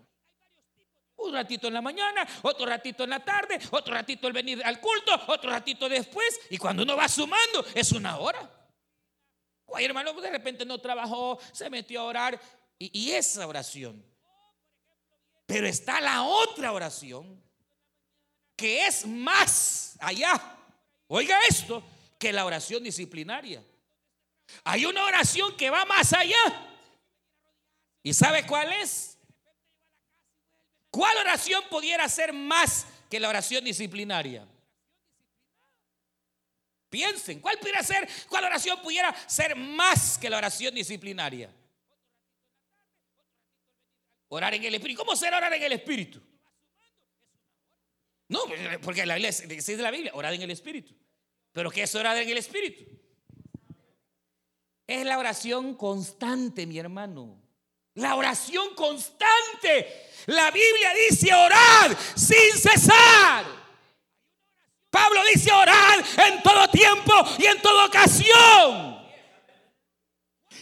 [1.15, 4.81] Un ratito en la mañana, otro ratito en la tarde, otro ratito el venir al
[4.81, 6.41] culto, otro ratito después.
[6.49, 8.51] Y cuando uno va sumando, es una hora.
[9.73, 12.41] Hay hermano de repente no trabajó, se metió a orar.
[12.77, 14.05] Y esa oración.
[15.45, 17.41] Pero está la otra oración,
[18.57, 20.57] que es más allá.
[21.07, 21.81] Oiga esto,
[22.19, 23.63] que la oración disciplinaria.
[24.65, 26.74] Hay una oración que va más allá.
[28.05, 29.17] ¿Y sabe cuál es?
[30.91, 34.47] ¿Cuál oración pudiera ser más que la oración disciplinaria?
[36.87, 41.51] Piensen, ¿cuál pudiera ser, cuál oración pudiera ser más que la oración disciplinaria?
[44.27, 44.99] Orar en el Espíritu.
[44.99, 46.21] ¿Cómo ser orar en el Espíritu?
[48.27, 48.41] No,
[48.83, 50.93] porque la Biblia dice la Biblia, orar en el Espíritu.
[51.51, 52.85] Pero ¿qué es orar en el Espíritu?
[54.85, 57.44] Es la oración constante, mi hermano.
[57.95, 60.09] La oración constante.
[60.27, 63.45] La Biblia dice orar sin cesar.
[64.89, 69.04] Pablo dice orar en todo tiempo y en toda ocasión.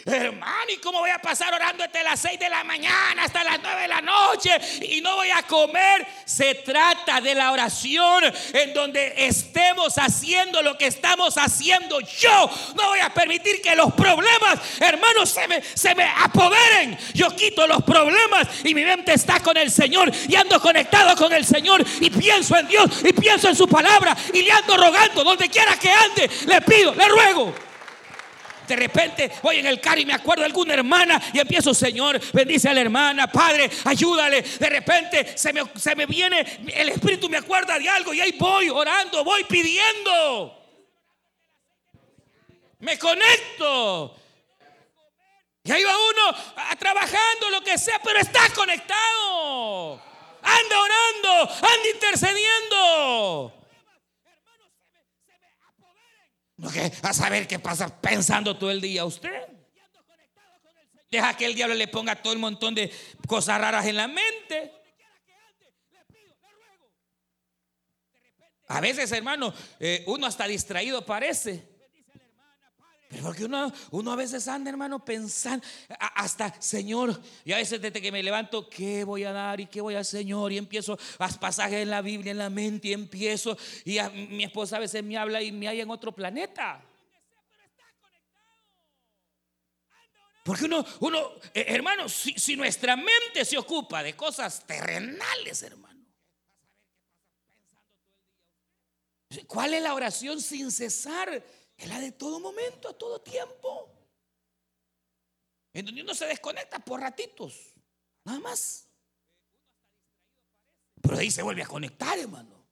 [0.05, 3.57] Hermano, ¿y cómo voy a pasar orando desde las 6 de la mañana hasta las
[3.61, 4.49] 9 de la noche
[4.81, 6.05] y no voy a comer?
[6.25, 12.01] Se trata de la oración en donde estemos haciendo lo que estamos haciendo.
[12.01, 16.97] Yo no voy a permitir que los problemas, hermanos, se me, se me apoderen.
[17.13, 21.31] Yo quito los problemas y mi mente está con el Señor y ando conectado con
[21.31, 25.23] el Señor y pienso en Dios y pienso en su palabra y le ando rogando
[25.23, 26.29] donde quiera que ande.
[26.45, 27.72] Le pido, le ruego.
[28.67, 32.19] De repente voy en el carro y me acuerdo de alguna hermana y empiezo, Señor,
[32.31, 34.41] bendice a la hermana, Padre, ayúdale.
[34.41, 38.35] De repente se me, se me viene, el Espíritu me acuerda de algo y ahí
[38.37, 40.59] voy orando, voy pidiendo.
[42.79, 44.17] Me conecto.
[45.63, 50.01] Y ahí va uno a, trabajando, lo que sea, pero está conectado.
[50.41, 53.62] Anda orando, anda intercediendo.
[57.01, 59.47] A saber qué pasa pensando todo el día usted.
[61.09, 62.91] Deja que el diablo le ponga todo el montón de
[63.27, 64.71] cosas raras en la mente.
[68.67, 71.72] A veces, hermano, eh, uno hasta distraído parece.
[73.21, 75.65] Porque uno, uno a veces anda, hermano, pensando,
[76.15, 79.81] hasta, Señor, y a veces desde que me levanto, ¿qué voy a dar y qué
[79.81, 80.51] voy a hacer, Señor?
[80.51, 84.77] Y empiezo las pasajes en la Biblia, en la mente, y empiezo, y mi esposa
[84.77, 86.83] a veces me habla y me hay en otro planeta.
[90.43, 96.05] Porque uno, uno eh, hermano, si, si nuestra mente se ocupa de cosas terrenales, hermano.
[99.47, 101.43] ¿Cuál es la oración sin cesar?
[101.83, 103.91] Es la de todo momento, a todo tiempo.
[105.73, 107.73] En donde uno se desconecta por ratitos,
[108.23, 108.87] nada más.
[111.01, 112.65] Pero ahí se vuelve a conectar, hermano.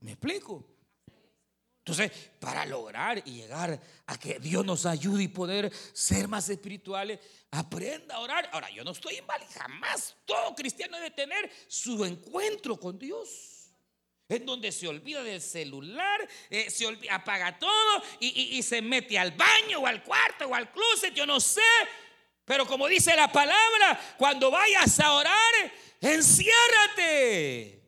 [0.00, 0.64] ¿Me explico?
[1.84, 2.10] Entonces,
[2.40, 8.14] para lograr y llegar a que Dios nos ayude y poder ser más espirituales, aprenda
[8.14, 8.48] a orar.
[8.54, 13.51] Ahora, yo no estoy inválido, jamás todo cristiano debe tener su encuentro con Dios.
[14.32, 19.32] En donde se olvida del celular, eh, se apaga todo y, y se mete al
[19.32, 21.60] baño o al cuarto o al closet, yo no sé.
[22.46, 27.82] Pero como dice la palabra, cuando vayas a orar, enciérrate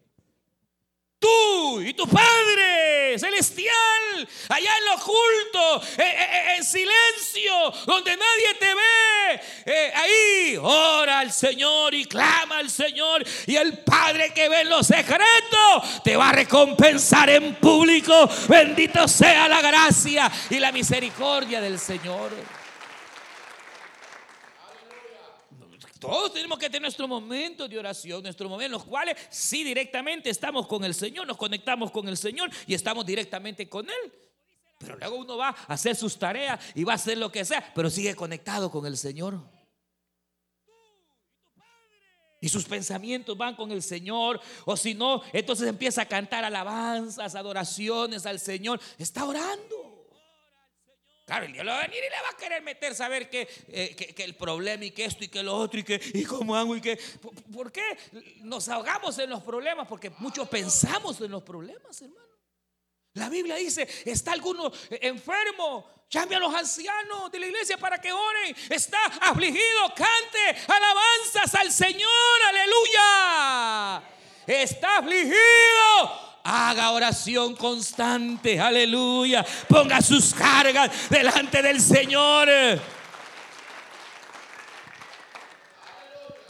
[1.18, 8.54] tú y tu Padre celestial, allá en lo oculto, eh, eh, en silencio, donde nadie
[8.58, 8.93] te ve,
[9.94, 14.86] ahí ora al Señor y clama al Señor y el Padre que ve en los
[14.86, 18.28] secretos te va a recompensar en público.
[18.48, 22.32] Bendito sea la gracia y la misericordia del Señor.
[26.04, 30.28] Todos tenemos que tener nuestro momento de oración, nuestro momento en los cuales sí directamente
[30.28, 34.23] estamos con el Señor, nos conectamos con el Señor y estamos directamente con Él.
[34.78, 37.72] Pero luego uno va a hacer sus tareas y va a hacer lo que sea,
[37.74, 39.40] pero sigue conectado con el Señor.
[42.44, 44.38] Y sus pensamientos van con el Señor.
[44.66, 48.78] O si no, entonces empieza a cantar alabanzas, adoraciones al Señor.
[48.98, 49.84] Está orando.
[51.24, 54.14] Claro, el Dios va a venir y le va a querer meter, saber eh, que,
[54.14, 56.76] que, el problema y que esto y que lo otro y que y cómo hago
[56.76, 56.98] y que.
[57.50, 57.82] ¿Por, qué
[58.42, 59.88] nos ahogamos en los problemas?
[59.88, 62.33] Porque muchos pensamos en los problemas, hermano.
[63.14, 68.12] La Biblia dice: está alguno enfermo, llame a los ancianos de la iglesia para que
[68.12, 68.56] oren.
[68.68, 72.10] Está afligido, cante alabanzas al Señor,
[72.48, 74.02] aleluya.
[74.46, 79.46] Está afligido, Haga oración constante, aleluya.
[79.66, 82.48] Ponga sus cargas delante del Señor.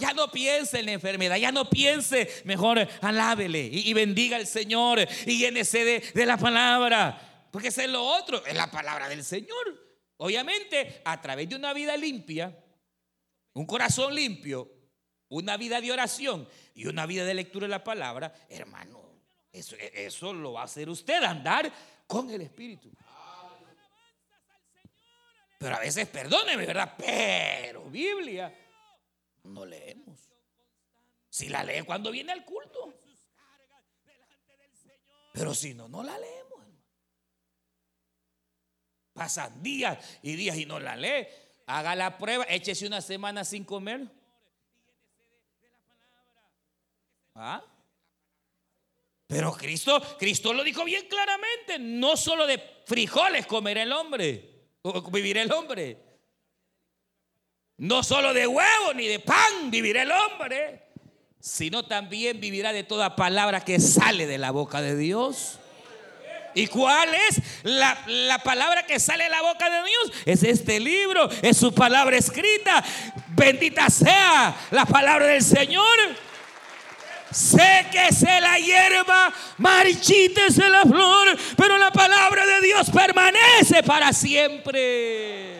[0.04, 4.98] Ya no piense en la enfermedad, ya no piense, mejor alábele y, bendiga al Señor
[5.24, 7.46] y llénese de, de la palabra.
[7.50, 9.82] Porque es lo otro, es la palabra del Señor.
[10.18, 12.54] Obviamente, a través de una vida limpia,
[13.54, 14.70] un corazón limpio,
[15.28, 20.52] una vida de oración y una vida de lectura de la palabra, hermano, eso, lo
[20.52, 21.72] va a hacer usted, andar
[22.06, 22.92] con el Espíritu.
[25.58, 26.92] Pero a veces, perdóneme, ¿verdad?
[26.98, 28.52] Pero Biblia
[29.44, 30.30] no leemos.
[31.28, 32.94] Si la lee cuando viene al culto.
[35.32, 36.44] Pero si no, no la leemos.
[39.12, 41.26] Pasan días y días y no la lee.
[41.66, 44.06] Haga la prueba, échese una semana sin comer.
[47.34, 47.64] ¿Ah?
[49.26, 55.10] Pero Cristo, Cristo lo dijo bien claramente, no solo de frijoles comerá el hombre, o
[55.16, 56.03] el hombre.
[57.76, 60.82] No solo de huevo ni de pan vivirá el hombre,
[61.40, 65.58] sino también vivirá de toda palabra que sale de la boca de Dios.
[66.54, 70.22] ¿Y cuál es la, la, palabra que sale de la boca de Dios?
[70.24, 72.84] Es este libro, es su palabra escrita.
[73.30, 75.84] Bendita sea la palabra del Señor.
[77.32, 84.12] Sé que se la hierba, marchítese la flor, pero la palabra de Dios permanece para
[84.12, 85.53] siempre.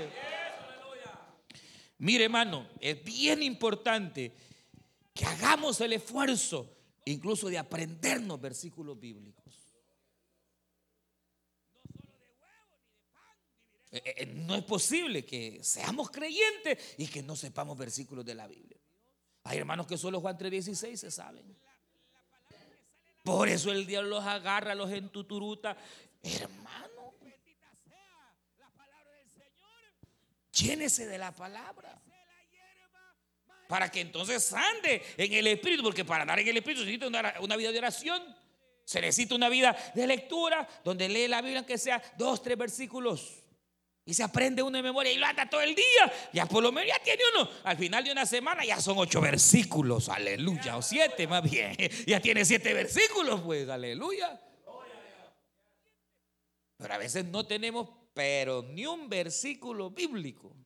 [1.99, 4.34] Mire, hermano, es bien importante
[5.14, 6.70] que hagamos el esfuerzo
[7.05, 9.45] incluso de aprendernos versículos bíblicos.
[14.34, 18.76] No es posible que seamos creyentes y que no sepamos versículos de la Biblia.
[19.45, 21.57] Hay hermanos que solo Juan 3:16 se saben.
[23.22, 25.76] Por eso el diablo los agarra, los entuturuta.
[26.22, 26.93] Hermano,
[30.55, 32.01] llénese de la palabra.
[33.69, 37.07] Para que entonces ande en el Espíritu, porque para andar en el Espíritu se necesita
[37.41, 38.23] una, vida de oración.
[38.85, 43.45] Se necesita una vida de lectura donde lee la Biblia, aunque sea dos, tres versículos.
[44.07, 46.13] Y se aprende uno de memoria y lo anda todo el día.
[46.35, 47.49] Ya por lo menos ya tiene uno.
[47.65, 50.11] Al final de una semana ya son ocho versículos.
[50.11, 50.77] Aleluya.
[50.77, 51.75] O siete más bien.
[52.07, 53.67] Ya tiene siete versículos, pues.
[53.71, 54.39] Aleluya.
[56.77, 60.57] Pero a veces no tenemos, pero ni un versículo bíblico.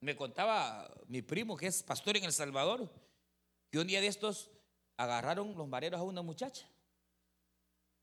[0.00, 2.88] Me contaba mi primo, que es pastor en El Salvador,
[3.70, 4.50] que un día de estos
[4.96, 6.70] agarraron los mareros a una muchacha.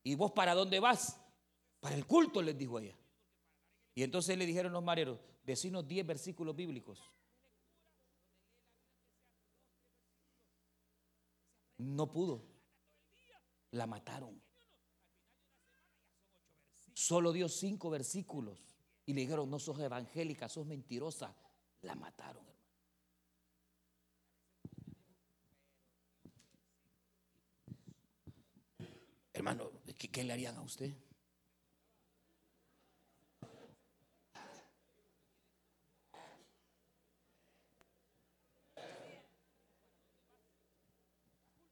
[0.04, 1.20] ¿Y vos para dónde vas?
[1.80, 2.98] Para el culto, les dijo ella.
[3.96, 7.00] Y entonces le dijeron los mareros, decinos 10 versículos bíblicos.
[11.78, 12.44] No pudo.
[13.72, 14.42] La mataron.
[17.04, 18.58] Solo dio cinco versículos.
[19.06, 21.36] Y le dijeron, no sos evangélica, sos mentirosa.
[21.82, 22.46] La mataron.
[29.34, 30.94] Hermano, ¿qué, qué le harían a usted?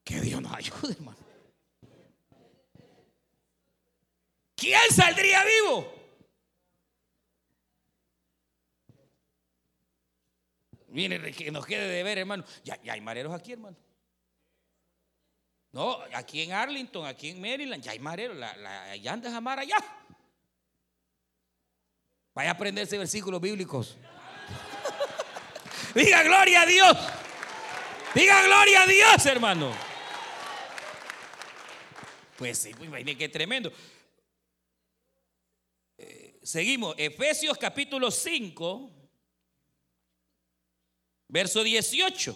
[0.03, 1.30] Que Dios nos ayude, hermano.
[4.61, 5.91] ¿Quién saldría vivo?
[10.89, 12.43] Miren, que nos quede de ver, hermano.
[12.63, 13.75] Ya, ya hay mareros aquí, hermano.
[15.71, 18.37] No, aquí en Arlington, aquí en Maryland, ya hay mareros.
[18.37, 19.77] La, la, ya andas a mar allá.
[22.35, 23.97] Vaya a aprenderse versículos bíblicos.
[25.95, 26.97] Diga gloria a Dios.
[28.13, 29.71] Diga gloria a Dios, hermano.
[32.37, 33.73] Pues sí, pues qué tremendo.
[36.43, 38.91] Seguimos, Efesios capítulo 5,
[41.27, 42.35] verso 18.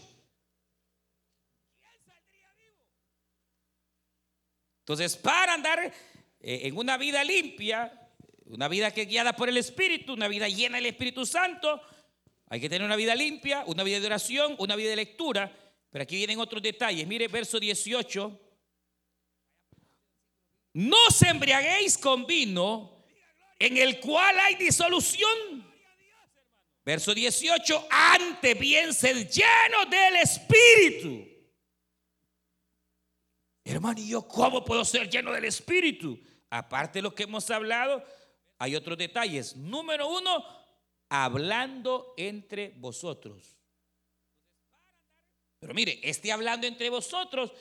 [4.82, 5.92] Entonces, para andar eh,
[6.40, 8.12] en una vida limpia,
[8.46, 11.82] una vida que es guiada por el Espíritu, una vida llena del Espíritu Santo,
[12.48, 15.52] hay que tener una vida limpia, una vida de oración, una vida de lectura.
[15.90, 17.08] Pero aquí vienen otros detalles.
[17.08, 18.40] Mire, verso 18.
[20.74, 22.95] No se embriaguéis con vino
[23.60, 25.74] en el cual hay disolución.
[26.84, 31.28] Verso 18, antes bien ser lleno del Espíritu.
[33.64, 36.20] Hermano, ¿y yo cómo puedo ser lleno del Espíritu?
[36.52, 38.06] Aparte de lo que hemos hablado,
[38.60, 39.56] hay otros detalles.
[39.56, 40.46] Número uno,
[41.10, 43.58] hablando entre vosotros.
[45.58, 47.52] Pero mire, este hablando entre vosotros,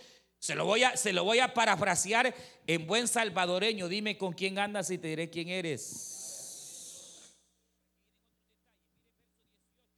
[0.45, 2.34] se lo voy a, se lo voy a parafrasear
[2.66, 3.88] en buen salvadoreño.
[3.88, 7.34] Dime con quién andas y te diré quién eres.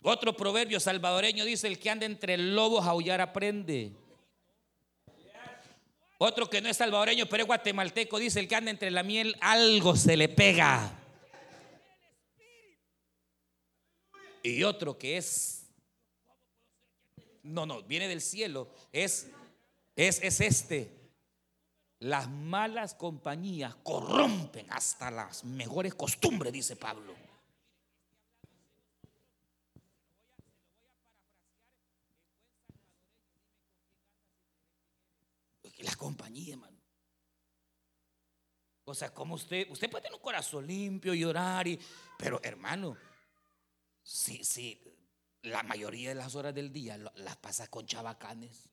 [0.05, 3.91] Otro proverbio salvadoreño dice, el que anda entre lobos aullar aprende.
[6.19, 9.35] Otro que no es salvadoreño, pero es guatemalteco, dice, el que anda entre la miel,
[9.41, 10.97] algo se le pega.
[14.45, 15.67] Y otro que es,
[17.43, 19.27] no, no, viene del cielo, es,
[19.97, 20.93] es, es este.
[21.99, 27.15] Las malas compañías corrompen hasta las mejores costumbres, dice Pablo.
[35.79, 36.77] La compañía, hermano.
[38.85, 41.79] O sea, como usted, usted puede tener un corazón limpio y orar, y,
[42.19, 42.97] pero hermano,
[44.03, 44.81] si, si
[45.43, 48.69] la mayoría de las horas del día las pasa con chabacanes,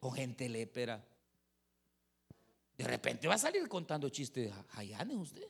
[0.00, 1.04] con gente lépera,
[2.76, 5.48] de repente va a salir contando chistes hayanes usted.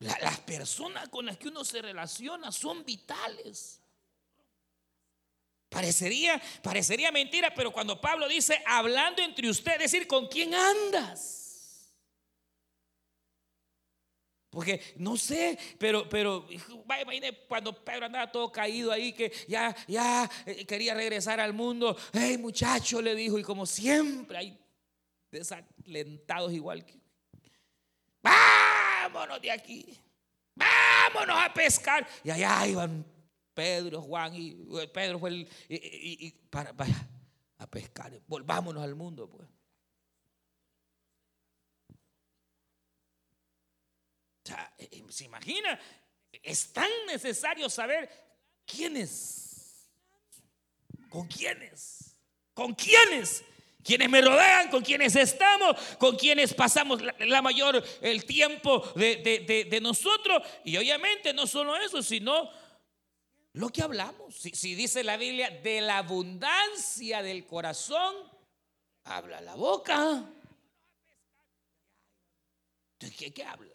[0.00, 3.80] las personas con las que uno se relaciona son vitales.
[5.68, 11.39] Parecería, parecería mentira, pero cuando Pablo dice hablando entre ustedes, decir, ¿con quién andas?
[14.50, 16.44] Porque no sé, pero, pero
[16.84, 17.04] vaya,
[17.46, 21.96] cuando Pedro andaba todo caído ahí, que ya, ya eh, quería regresar al mundo.
[22.12, 24.58] Hey, muchacho, le dijo, y como siempre hay
[25.30, 26.98] desalentados igual que.
[28.22, 29.96] Vámonos de aquí,
[30.56, 32.06] vámonos a pescar.
[32.24, 33.06] Y allá iban
[33.54, 37.08] Pedro, Juan y eh, Pedro fue el y, para, vaya
[37.58, 38.20] a pescar.
[38.26, 39.48] Volvámonos al mundo, pues.
[44.78, 45.78] Eh, eh, se imagina,
[46.42, 48.08] es tan necesario saber
[48.66, 49.88] quiénes,
[51.08, 52.16] con quiénes,
[52.54, 53.44] con quiénes
[53.82, 60.42] quienes me rodean, con quienes estamos, con quienes pasamos la, mayor el tiempo de, nosotros.
[60.64, 62.50] Y obviamente no solo eso, sino
[63.54, 64.34] lo que hablamos.
[64.34, 68.14] Si, dice la Biblia, de la abundancia del corazón,
[69.04, 70.24] habla la boca.
[72.98, 73.69] ¿De qué, qué habla?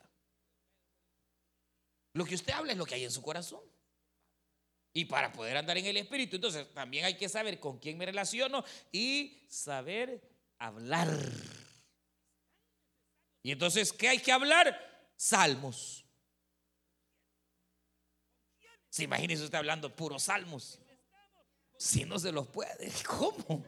[2.16, 3.60] Lo que usted habla es lo que hay en su corazón.
[4.94, 8.06] Y para poder andar en el Espíritu, entonces también hay que saber con quién me
[8.06, 10.22] relaciono y saber
[10.58, 11.10] hablar.
[13.44, 15.12] Y entonces, ¿qué hay que hablar?
[15.18, 16.06] Salmos.
[18.90, 20.80] Se imagínese usted hablando puros salmos.
[21.78, 23.62] Si no se los puede, ¿cómo?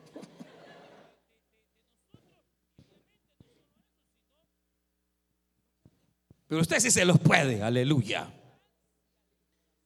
[6.47, 8.31] Pero usted sí se los puede, aleluya.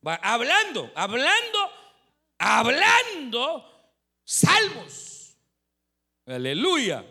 [0.04, 1.60] Hablando, hablando,
[2.40, 3.94] hablando
[4.24, 5.38] salmos.
[6.26, 7.06] Aleluya.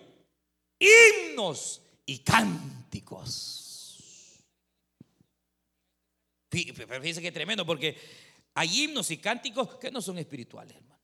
[0.78, 3.60] Himnos y cánticos.
[6.50, 7.96] Fíjense que tremendo, porque
[8.54, 11.00] hay himnos y cánticos que no son espirituales, hermano.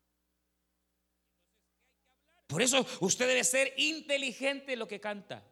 [2.49, 5.45] Por eso usted debe ser inteligente en lo que canta.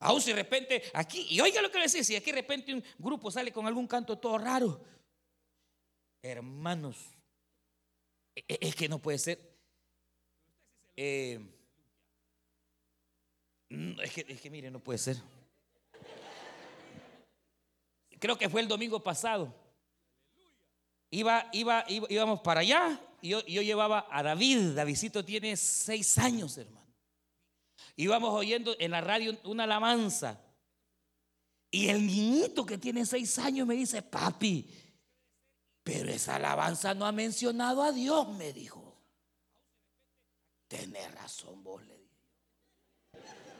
[0.00, 2.72] Aún si de repente aquí, y oiga lo que le decía, si aquí de repente
[2.72, 4.80] un grupo sale con algún canto todo raro,
[6.22, 6.96] hermanos,
[8.34, 9.40] e, e, es que no puede ser.
[10.96, 11.40] Eh,
[13.68, 15.16] es, que, es que mire, no puede ser.
[18.20, 19.52] Creo que fue el domingo pasado.
[21.10, 24.74] Iba, iba, íbamos para allá y yo llevaba a David.
[24.74, 26.87] Davidito tiene seis años, hermano
[27.96, 30.40] íbamos oyendo en la radio una alabanza.
[31.70, 34.66] Y el niñito que tiene seis años me dice, papi,
[35.82, 38.96] pero esa alabanza no ha mencionado a Dios, me dijo.
[40.66, 42.08] Tenés razón vos, le dije.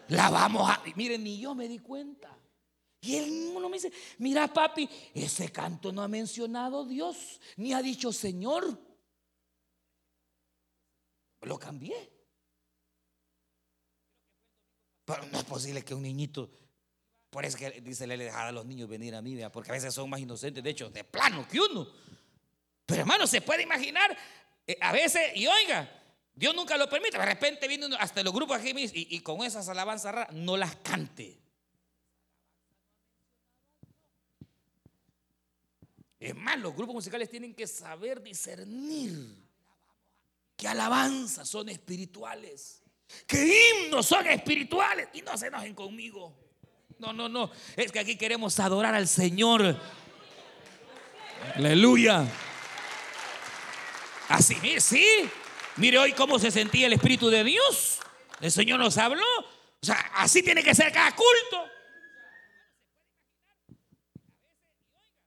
[0.09, 0.83] La vamos a...
[0.95, 2.39] Miren, ni yo me di cuenta.
[3.01, 7.81] Y el niño me dice, mira papi, ese canto no ha mencionado Dios, ni ha
[7.81, 8.79] dicho Señor.
[11.43, 12.18] Lo cambié.
[15.09, 16.51] Pero no es posible que un niñito,
[17.31, 19.95] por eso que dice le dejar a los niños venir a mí, porque a veces
[19.95, 21.89] son más inocentes, de hecho, de plano que uno.
[22.85, 24.15] Pero hermano, se puede imaginar,
[24.67, 25.91] eh, a veces, y oiga,
[26.35, 29.43] Dios nunca lo permite, de repente viene uno, hasta los grupos aquí y, y con
[29.43, 31.41] esas alabanzas raras, no las cante.
[36.21, 39.39] Es más, los grupos musicales tienen que saber discernir
[40.55, 42.83] que alabanzas son espirituales
[43.27, 46.37] que himnos son espirituales y no se enojen conmigo.
[46.99, 47.51] No, no, no.
[47.77, 49.77] Es que aquí queremos adorar al Señor.
[51.55, 52.27] Aleluya.
[54.29, 55.07] Así, sí.
[55.77, 58.01] Mire hoy cómo se sentía el Espíritu de Dios.
[58.41, 59.25] El Señor nos habló.
[59.81, 61.71] O sea, así tiene que ser cada culto.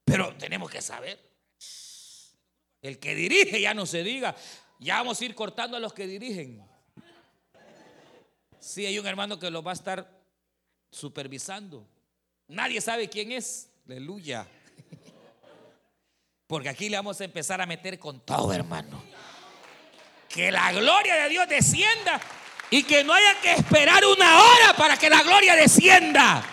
[0.03, 1.19] Pero tenemos que saber.
[2.81, 4.35] El que dirige ya no se diga.
[4.79, 6.70] Ya vamos a ir cortando a los que dirigen.
[8.61, 10.07] Sí, hay un hermano que lo va a estar
[10.91, 11.85] supervisando.
[12.47, 13.69] Nadie sabe quién es.
[13.87, 14.47] Aleluya.
[16.45, 19.03] Porque aquí le vamos a empezar a meter con todo, hermano.
[20.29, 22.21] Que la gloria de Dios descienda
[22.69, 26.43] y que no haya que esperar una hora para que la gloria descienda.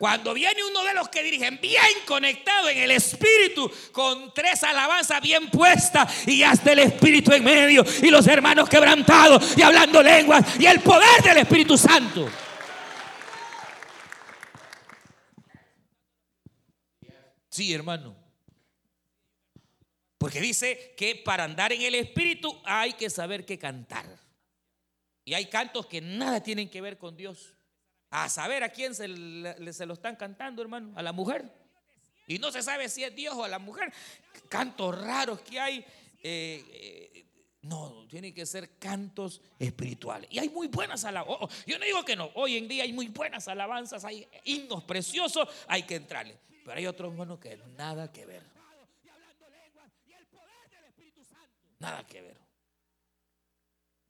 [0.00, 5.20] Cuando viene uno de los que dirigen bien conectado en el espíritu, con tres alabanzas
[5.20, 10.58] bien puestas y hasta el espíritu en medio y los hermanos quebrantados y hablando lenguas
[10.58, 12.30] y el poder del Espíritu Santo.
[17.50, 18.16] Sí, hermano.
[20.16, 24.06] Porque dice que para andar en el espíritu hay que saber qué cantar.
[25.26, 27.59] Y hay cantos que nada tienen que ver con Dios.
[28.10, 31.50] A saber a quién se, lo están cantando, hermano, a la mujer.
[32.26, 33.92] Y no se sabe si es Dios o a la mujer.
[34.48, 35.78] Cantos raros que hay.
[36.22, 37.26] Eh, eh,
[37.62, 40.28] no, tienen que ser cantos espirituales.
[40.32, 41.40] Y hay muy buenas alabanzas.
[41.40, 42.30] Oh, oh, yo no digo que no.
[42.34, 46.38] Hoy en día hay muy buenas alabanzas, hay himnos preciosos, hay que entrarle.
[46.64, 48.42] Pero hay otros hermanos que nada que ver.
[51.78, 52.38] Nada que ver.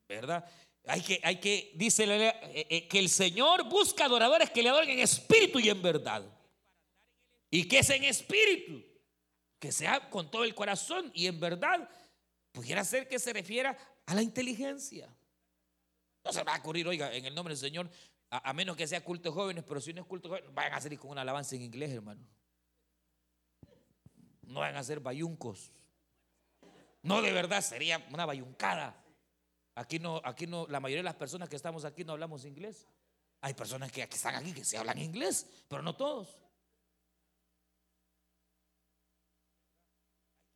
[0.08, 0.44] ¿Verdad?
[0.86, 4.90] Hay que, hay que, dice eh, eh, que el Señor busca adoradores que le adoren
[4.90, 6.24] en espíritu y en verdad.
[7.50, 8.82] ¿Y que es en espíritu?
[9.58, 11.88] Que sea con todo el corazón y en verdad.
[12.52, 13.76] Pudiera ser que se refiera
[14.06, 15.08] a la inteligencia.
[16.24, 17.90] No se va a ocurrir, oiga, en el nombre del Señor,
[18.30, 20.98] a, menos que sea culto jóvenes, pero si no es culto jóvenes, vayan a salir
[20.98, 22.20] con una alabanza en inglés, hermano.
[24.42, 25.72] No van a ser bayuncos.
[27.02, 28.99] No, de verdad, sería una bayuncada.
[29.80, 32.86] Aquí no, aquí no, la mayoría de las personas que estamos aquí no hablamos inglés.
[33.40, 36.36] Hay personas que, están aquí que se hablan inglés, pero no todos.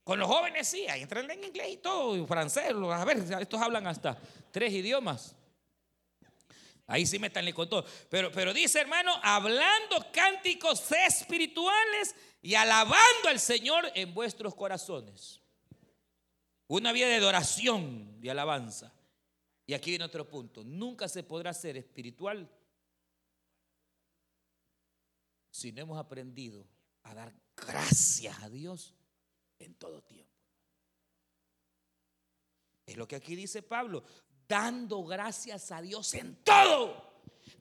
[0.05, 3.87] Con los jóvenes sí, ahí entran en inglés y todo, francés, a ver, estos hablan
[3.87, 4.15] hasta
[4.51, 5.35] tres idiomas.
[6.87, 7.87] Ahí sí métanle con todo.
[8.11, 15.41] Pero, pero dice, hermano, hablando cánticos espirituales y alabando al Señor en vuestros corazones.
[16.67, 18.94] Una vida de adoración, de alabanza.
[19.67, 20.63] Y aquí viene otro punto.
[20.63, 22.51] Nunca se podrá ser espiritual
[25.51, 26.67] si no hemos aprendido
[27.05, 28.95] a dar gracias a Dios
[29.59, 30.33] en todo tiempo.
[32.85, 34.05] Es lo que aquí dice Pablo,
[34.47, 37.15] dando gracias a Dios en todo.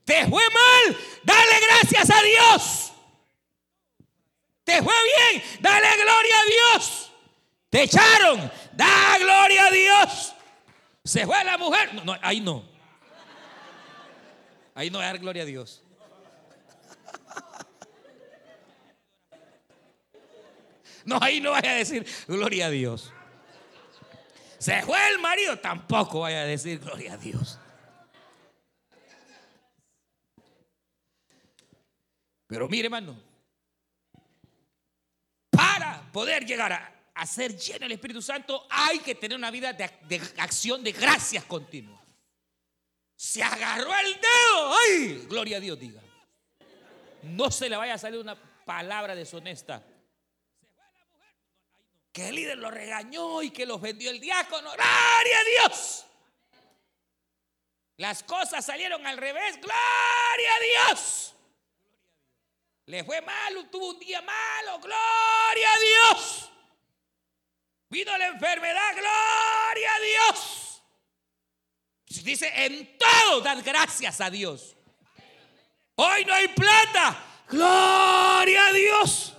[0.04, 2.94] Te fue mal, dale gracias a Dios.
[4.64, 7.12] Te fue bien, dale gloria a Dios.
[7.70, 10.34] Te echaron, da gloria a Dios.
[11.06, 11.94] Se fue la mujer.
[12.06, 12.64] No, ahí no.
[14.76, 15.84] Ahí no dar gloria a Dios.
[21.06, 23.12] No, ahí no vaya a decir gloria a Dios.
[24.58, 27.60] Se fue el marido, tampoco vaya a decir gloria a Dios.
[32.48, 33.18] Pero mire, hermano,
[35.50, 36.93] para poder llegar a,
[37.26, 41.44] ser lleno del Espíritu Santo hay que tener una vida de, de acción de gracias
[41.46, 42.04] continua.
[43.16, 45.26] Se agarró el dedo, ¡ay!
[45.30, 46.02] Gloria a Dios, diga.
[47.24, 48.36] No se le vaya a salir una
[48.66, 49.84] palabra deshonesta.
[52.12, 54.72] Que el líder lo regañó y que los vendió el diácono.
[54.72, 56.06] ¡Gloria a Dios!
[57.98, 59.56] Las cosas salieron al revés.
[59.62, 61.34] ¡Gloria a Dios!
[62.86, 64.80] Le fue malo, tuvo un día malo.
[64.80, 66.53] ¡Gloria a Dios!
[67.94, 68.92] Vino la enfermedad.
[68.96, 70.82] ¡Gloria a Dios!
[72.24, 74.76] Dice, en todo dan gracias a Dios.
[75.96, 77.24] Hoy no hay plata.
[77.48, 79.34] Gloria a Dios.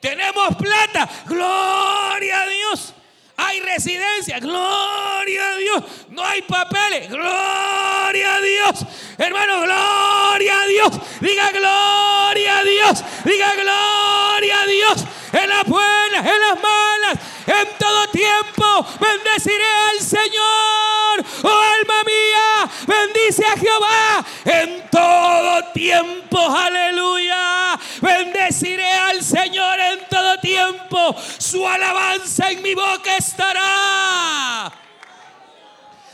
[0.00, 1.08] Tenemos plata.
[1.26, 2.94] Gloria a Dios.
[3.38, 4.38] Hay residencia.
[4.38, 5.84] Gloria a Dios.
[6.10, 7.08] No hay papeles.
[7.08, 8.86] Gloria a Dios.
[9.18, 10.92] Hermano, gloria a Dios.
[11.20, 13.04] Diga gloria a Dios.
[13.24, 15.04] Diga gloria a Dios.
[15.32, 18.86] En las buenas, en las malas, en todo tiempo.
[19.00, 21.24] Bendeciré al Señor.
[21.42, 24.24] Oh alma mía, bendice a Jehová.
[24.44, 26.38] En todo tiempo.
[26.38, 27.78] Aleluya.
[28.00, 31.16] Bendeciré al Señor en todo tiempo.
[31.38, 34.72] Su alabanza en mi boca estará.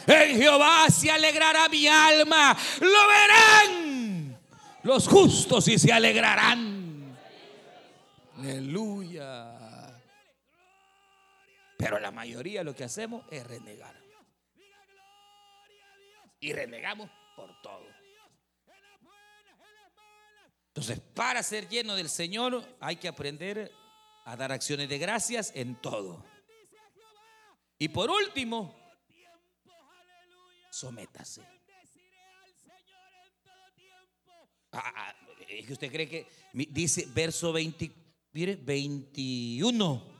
[0.07, 2.57] En Jehová se alegrará mi alma.
[2.81, 3.93] Lo verán
[4.83, 6.72] los justos y se alegrarán.
[8.43, 10.03] Aleluya.
[11.78, 13.95] Pero la mayoría lo que hacemos es renegar.
[16.40, 17.86] Y renegamos por todo.
[20.68, 23.70] Entonces, para ser lleno del Señor hay que aprender
[24.24, 26.24] a dar acciones de gracias en todo.
[27.78, 28.76] Y por último,
[30.72, 31.43] sométase.
[34.72, 35.14] Ah, ah,
[35.49, 38.01] es que usted cree que dice verso 20,
[38.33, 40.12] mire, 21.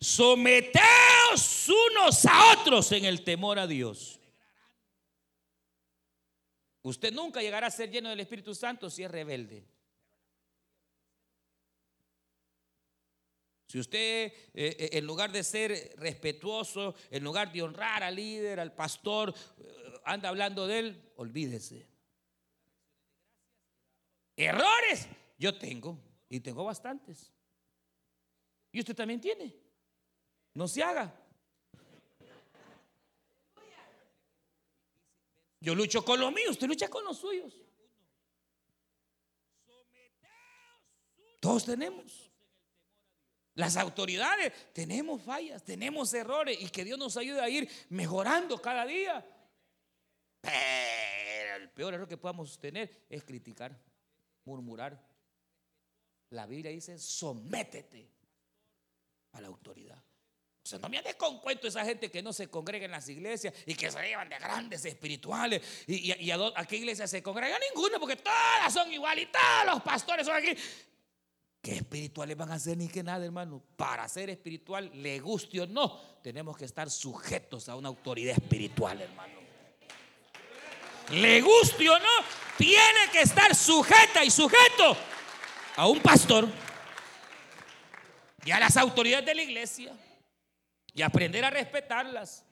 [0.00, 4.18] Someteos unos a otros en el temor a Dios.
[6.82, 9.64] Usted nunca llegará a ser lleno del Espíritu Santo si es rebelde.
[13.68, 18.60] Si usted, eh, eh, en lugar de ser respetuoso, en lugar de honrar al líder,
[18.60, 21.88] al pastor, eh, anda hablando de él, olvídese.
[24.36, 25.98] Errores yo tengo,
[26.32, 27.30] y tengo bastantes.
[28.72, 29.54] Y usted también tiene.
[30.54, 31.14] No se haga.
[35.60, 37.60] Yo lucho con lo mío, usted lucha con los suyos.
[41.38, 42.30] Todos tenemos.
[43.54, 48.86] Las autoridades tenemos fallas, tenemos errores y que Dios nos ayude a ir mejorando cada
[48.86, 49.22] día.
[50.40, 53.78] Pero el peor error que podamos tener es criticar,
[54.46, 55.11] murmurar.
[56.32, 58.08] La Biblia dice, sométete
[59.32, 60.02] a la autoridad.
[60.64, 63.08] O sea, no me andes con cuento esa gente que no se congrega en las
[63.08, 65.60] iglesias y que se llevan de grandes espirituales.
[65.86, 67.58] ¿Y, a, qué iglesia se congrega?
[67.70, 70.54] Ninguna, porque todas son iguales y todos los pastores son aquí.
[71.60, 73.62] ¿Qué espirituales van a ser ni que nada, hermano?
[73.76, 79.00] Para ser espiritual, le guste o no, tenemos que estar sujetos a una autoridad espiritual,
[79.00, 79.40] hermano.
[81.10, 82.24] Le guste o no,
[82.56, 84.96] tiene que estar sujeta y sujeto
[85.76, 86.48] a un pastor
[88.44, 89.96] y a las autoridades de la iglesia
[90.94, 92.44] y aprender a respetarlas.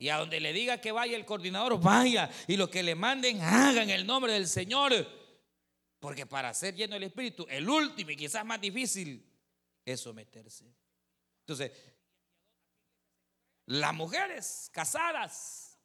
[0.00, 2.30] Y a donde le diga que vaya el coordinador, vaya.
[2.46, 4.92] Y lo que le manden, haga en el nombre del Señor.
[5.98, 9.28] Porque para ser lleno del Espíritu, el último y quizás más difícil
[9.84, 10.72] es someterse.
[11.40, 11.72] Entonces,
[13.66, 15.76] las mujeres casadas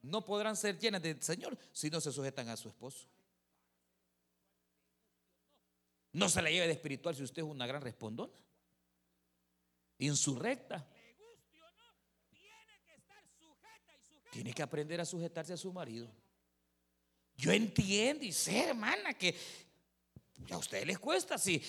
[0.00, 3.08] no podrán ser llenas del Señor si no se sujetan a su esposo.
[6.16, 8.32] No se la lleve de espiritual si usted es una gran respondona.
[9.98, 10.88] Insurrecta.
[14.32, 16.10] Tiene que aprender a sujetarse a su marido.
[17.36, 19.36] Yo entiendo y sé, hermana, que
[20.50, 21.36] a ustedes les cuesta.
[21.36, 21.62] Si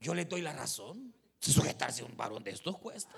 [0.00, 1.14] yo, les doy la razón.
[1.38, 3.14] Sujetarse a un varón de estos cuesta.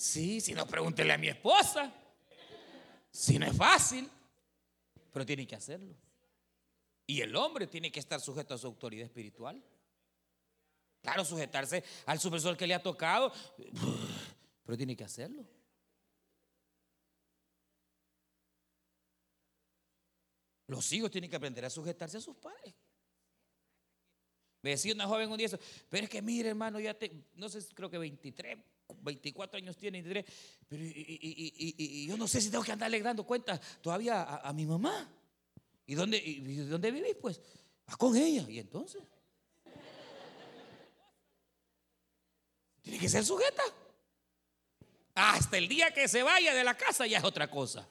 [0.00, 1.92] Sí, si no, pregúntele a mi esposa.
[3.10, 4.08] Si no es fácil,
[5.12, 5.94] pero tiene que hacerlo.
[7.06, 9.62] Y el hombre tiene que estar sujeto a su autoridad espiritual.
[11.02, 13.30] Claro, sujetarse al supervisor que le ha tocado,
[14.64, 15.44] pero tiene que hacerlo.
[20.66, 22.74] Los hijos tienen que aprender a sujetarse a sus padres.
[24.62, 25.58] Me decía una joven un día eso,
[25.90, 28.56] pero es que mire hermano, ya te, no sé, creo que 23,
[29.00, 30.24] 24 años tiene, 23,
[30.68, 35.08] pero y, yo no sé si tengo que andarle dando cuenta todavía a, mi mamá.
[35.86, 37.16] ¿Y dónde, dónde vivís?
[37.20, 37.40] Pues,
[37.86, 38.44] ah, con ella.
[38.48, 39.02] ¿Y entonces?
[42.82, 43.62] Tiene que ser sujeta.
[45.14, 47.86] Hasta el día que se vaya de la casa ya es otra cosa.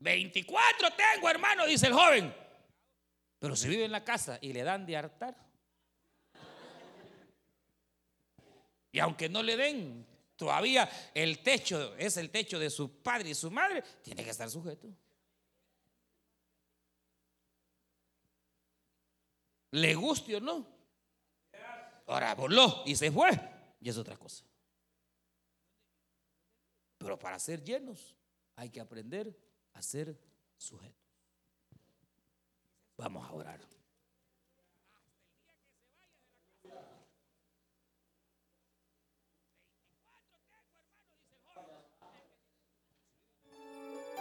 [0.00, 2.34] 24 tengo, hermano, dice el joven.
[3.38, 5.47] Pero si vive en la casa y le dan de hartar.
[8.98, 13.34] Y aunque no le den, todavía el techo es el techo de su padre y
[13.36, 14.88] su madre, tiene que estar sujeto.
[19.70, 20.66] Le guste o no.
[22.08, 23.30] Ahora voló y se fue.
[23.80, 24.44] Y es otra cosa.
[26.98, 28.16] Pero para ser llenos
[28.56, 29.32] hay que aprender
[29.74, 30.18] a ser
[30.56, 31.06] sujetos.
[32.96, 33.77] Vamos a orar.